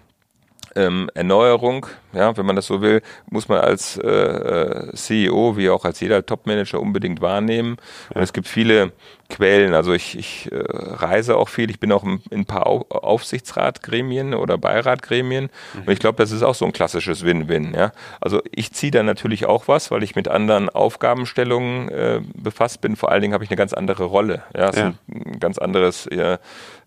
[0.76, 5.70] ähm, Erneuerung, ja, wenn man das so will, muss man als äh, äh CEO wie
[5.70, 7.76] auch als jeder Topmanager unbedingt wahrnehmen.
[8.14, 8.92] Und es gibt viele
[9.30, 9.74] Quellen.
[9.74, 11.70] Also ich, ich äh, reise auch viel.
[11.70, 15.44] Ich bin auch in, in ein paar Au Aufsichtsratgremien oder Beiratgremien.
[15.44, 15.80] Mhm.
[15.80, 17.74] Und ich glaube, das ist auch so ein klassisches Win-Win.
[17.74, 17.92] Ja?
[18.20, 22.96] Also ich ziehe da natürlich auch was, weil ich mit anderen Aufgabenstellungen äh, befasst bin.
[22.96, 24.42] Vor allen Dingen habe ich eine ganz andere Rolle.
[24.54, 24.94] Ja, ja.
[25.08, 26.38] ein ganz anderes äh,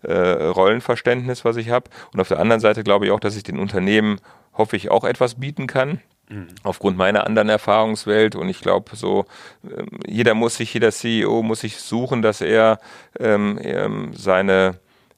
[0.06, 1.90] Rollenverständnis, was ich habe.
[2.12, 4.20] Und auf der anderen Seite glaube ich auch, dass ich den Unternehmen
[4.58, 6.48] hoffe ich auch etwas bieten kann Mhm.
[6.62, 9.24] Aufgrund meiner anderen Erfahrungswelt und ich glaube, so
[9.64, 12.80] ähm, jeder muss sich, jeder CEO muss sich suchen, dass er
[13.18, 14.76] ähm, ähm, seine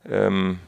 [0.08, 0.60] ähm,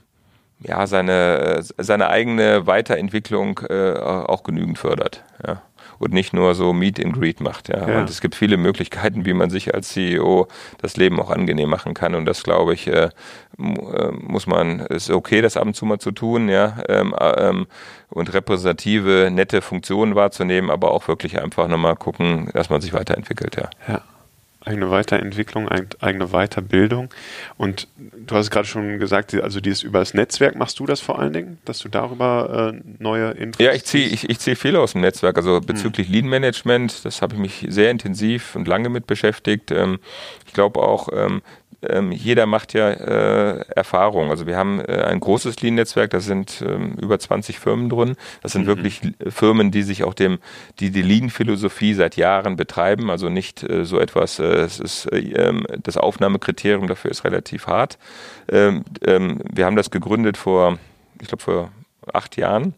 [0.64, 5.24] ja, seine, seine eigene Weiterentwicklung äh, auch genügend fördert.
[5.45, 5.62] Ja
[6.03, 7.68] und nicht nur so Meet and Greet macht.
[7.68, 7.88] Ja.
[7.88, 8.00] ja.
[8.00, 10.48] Und es gibt viele Möglichkeiten, wie man sich als CEO
[10.78, 12.16] das Leben auch angenehm machen kann.
[12.16, 13.11] Und das glaube ich, äh,
[13.59, 16.78] äh, muss man, ist okay, das ab und zu mal zu tun, ja.
[16.88, 17.66] Ähm, äh, ähm,
[18.09, 23.57] und repräsentative, nette Funktionen wahrzunehmen, aber auch wirklich einfach nochmal gucken, dass man sich weiterentwickelt,
[23.57, 23.70] ja.
[23.86, 24.03] Ja
[24.65, 27.11] eigene Weiterentwicklung, eigene Weiterbildung.
[27.57, 31.19] Und du hast gerade schon gesagt, also dieses über das Netzwerk machst du das vor
[31.19, 33.65] allen Dingen, dass du darüber äh, neue Infos.
[33.65, 35.37] Ja, ich ziehe ich, ich zieh viel aus dem Netzwerk.
[35.37, 36.15] Also bezüglich hm.
[36.15, 39.71] Lean Management, das habe ich mich sehr intensiv und lange mit beschäftigt.
[39.71, 39.99] Ähm,
[40.47, 41.43] ich glaube auch, ähm,
[41.83, 44.31] ähm, jeder macht ja äh, Erfahrung.
[44.31, 48.16] Also wir haben äh, ein großes Lean-Netzwerk, da sind ähm, über 20 Firmen drin.
[48.43, 48.66] Das sind mhm.
[48.66, 50.39] wirklich Firmen, die sich auch dem,
[50.81, 53.11] die die Lean-Philosophie seit Jahren betreiben.
[53.11, 57.66] Also nicht äh, so etwas, äh, es ist äh, ähm, das Aufnahmekriterium dafür ist relativ
[57.66, 57.99] hart.
[58.51, 60.79] Ähm, ähm, wir haben das gegründet vor,
[61.20, 61.70] ich glaube vor
[62.12, 62.75] acht Jahren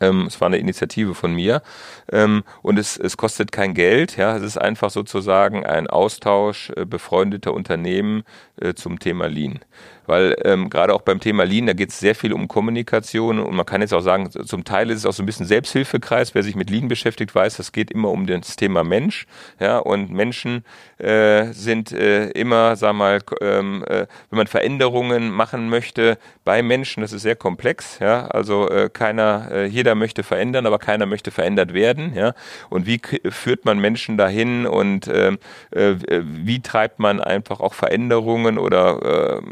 [0.00, 1.62] ähm, es war eine Initiative von mir
[2.10, 4.16] ähm, und es, es kostet kein Geld.
[4.16, 8.24] Ja, es ist einfach sozusagen ein Austausch äh, befreundeter Unternehmen
[8.60, 9.60] äh, zum Thema Lean
[10.06, 13.54] weil ähm, gerade auch beim Thema Lean, da geht es sehr viel um Kommunikation und
[13.54, 16.34] man kann jetzt auch sagen, zum Teil ist es auch so ein bisschen Selbsthilfekreis.
[16.34, 19.26] Wer sich mit Lean beschäftigt, weiß, das geht immer um das Thema Mensch.
[19.60, 20.64] Ja, und Menschen
[20.98, 27.00] äh, sind äh, immer, sag mal, ähm, äh, wenn man Veränderungen machen möchte bei Menschen,
[27.00, 27.98] das ist sehr komplex.
[28.00, 32.14] Ja, also äh, keiner, äh, jeder möchte verändern, aber keiner möchte verändert werden.
[32.14, 32.34] Ja,
[32.70, 35.38] und wie führt man Menschen dahin und ähm,
[35.70, 39.42] äh, wie treibt man einfach auch Veränderungen oder äh,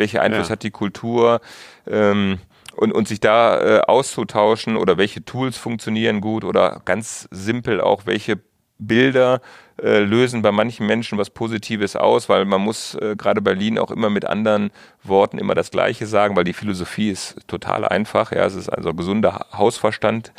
[0.00, 0.52] welche Einfluss ja.
[0.52, 1.40] hat die Kultur
[1.86, 2.38] ähm,
[2.76, 8.06] und, und sich da äh, auszutauschen oder welche Tools funktionieren gut oder ganz simpel auch
[8.06, 8.40] welche
[8.78, 9.40] Bilder
[9.82, 13.90] äh, lösen bei manchen Menschen was Positives aus, weil man muss äh, gerade Berlin auch
[13.90, 14.70] immer mit anderen
[15.02, 18.32] Worten immer das Gleiche sagen, weil die Philosophie ist total einfach.
[18.32, 20.32] Ja, es ist also gesunder Hausverstand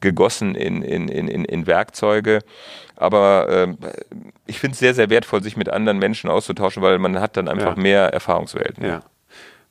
[0.00, 2.40] gegossen in, in, in, in Werkzeuge.
[2.96, 3.74] Aber äh,
[4.46, 7.48] ich finde es sehr, sehr wertvoll, sich mit anderen Menschen auszutauschen, weil man hat dann
[7.48, 7.82] einfach ja.
[7.82, 8.84] mehr Erfahrungswelten.
[8.84, 9.02] Ja.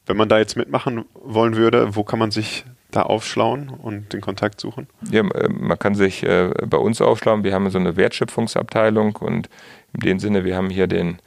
[0.05, 2.63] Wenn man da jetzt mitmachen wollen würde, wo kann man sich
[2.97, 4.87] da aufschlauen und den Kontakt suchen?
[5.11, 7.43] Ja, äh, man kann sich äh, bei uns aufschlauen.
[7.43, 9.49] Wir haben so eine Wertschöpfungsabteilung und
[9.93, 11.19] in dem Sinne, wir haben hier den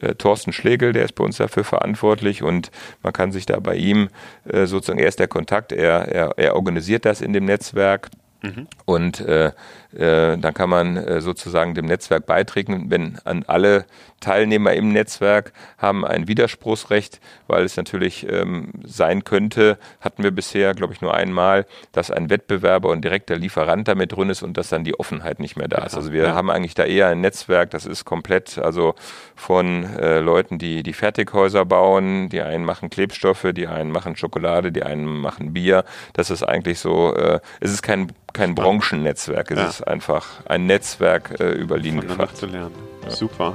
[0.00, 2.70] äh, Thorsten Schlegel, der ist bei uns dafür verantwortlich und
[3.02, 4.08] man kann sich da bei ihm
[4.48, 8.08] äh, sozusagen, er ist der Kontakt, er, er, er organisiert das in dem Netzwerk.
[8.40, 8.68] Mhm.
[8.84, 9.50] Und äh,
[9.92, 13.86] dann kann man äh, sozusagen dem Netzwerk beitreten, wenn an alle
[14.20, 20.74] Teilnehmer im Netzwerk haben ein Widerspruchsrecht, weil es natürlich ähm, sein könnte, hatten wir bisher,
[20.74, 24.68] glaube ich, nur einmal, dass ein Wettbewerber und direkter Lieferant damit drin ist und dass
[24.68, 25.94] dann die Offenheit nicht mehr da ist.
[25.94, 26.34] Also wir ja.
[26.34, 28.94] haben eigentlich da eher ein Netzwerk, das ist komplett, also
[29.36, 34.72] von äh, Leuten, die die Fertighäuser bauen, die einen machen Klebstoffe, die einen machen Schokolade,
[34.72, 35.84] die einen machen Bier.
[36.12, 39.66] Das ist eigentlich so, äh, es ist kein kein Branchennetzwerk, es ja.
[39.66, 42.36] ist einfach ein Netzwerk äh, über Linienfahrt.
[42.36, 42.74] zu lernen.
[43.04, 43.10] Ja.
[43.10, 43.54] Super.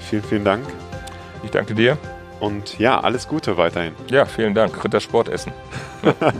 [0.00, 0.64] Vielen, vielen Dank.
[1.42, 1.98] Ich danke dir.
[2.40, 3.94] Und ja, alles Gute weiterhin.
[4.08, 4.84] Ja, vielen Dank.
[4.84, 5.52] Ritter Sportessen.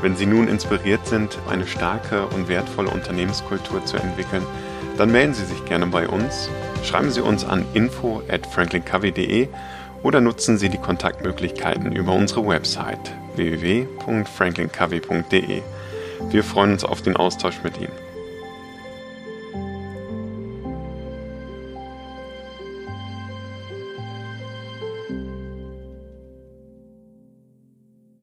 [0.00, 4.46] Wenn Sie nun inspiriert sind, eine starke und wertvolle Unternehmenskultur zu entwickeln,
[4.96, 6.48] dann melden Sie sich gerne bei uns.
[6.84, 9.48] Schreiben Sie uns an info at franklincovey.de
[10.02, 15.62] oder nutzen Sie die Kontaktmöglichkeiten über unsere Website www.franklincovey.de.
[16.30, 18.07] Wir freuen uns auf den Austausch mit Ihnen.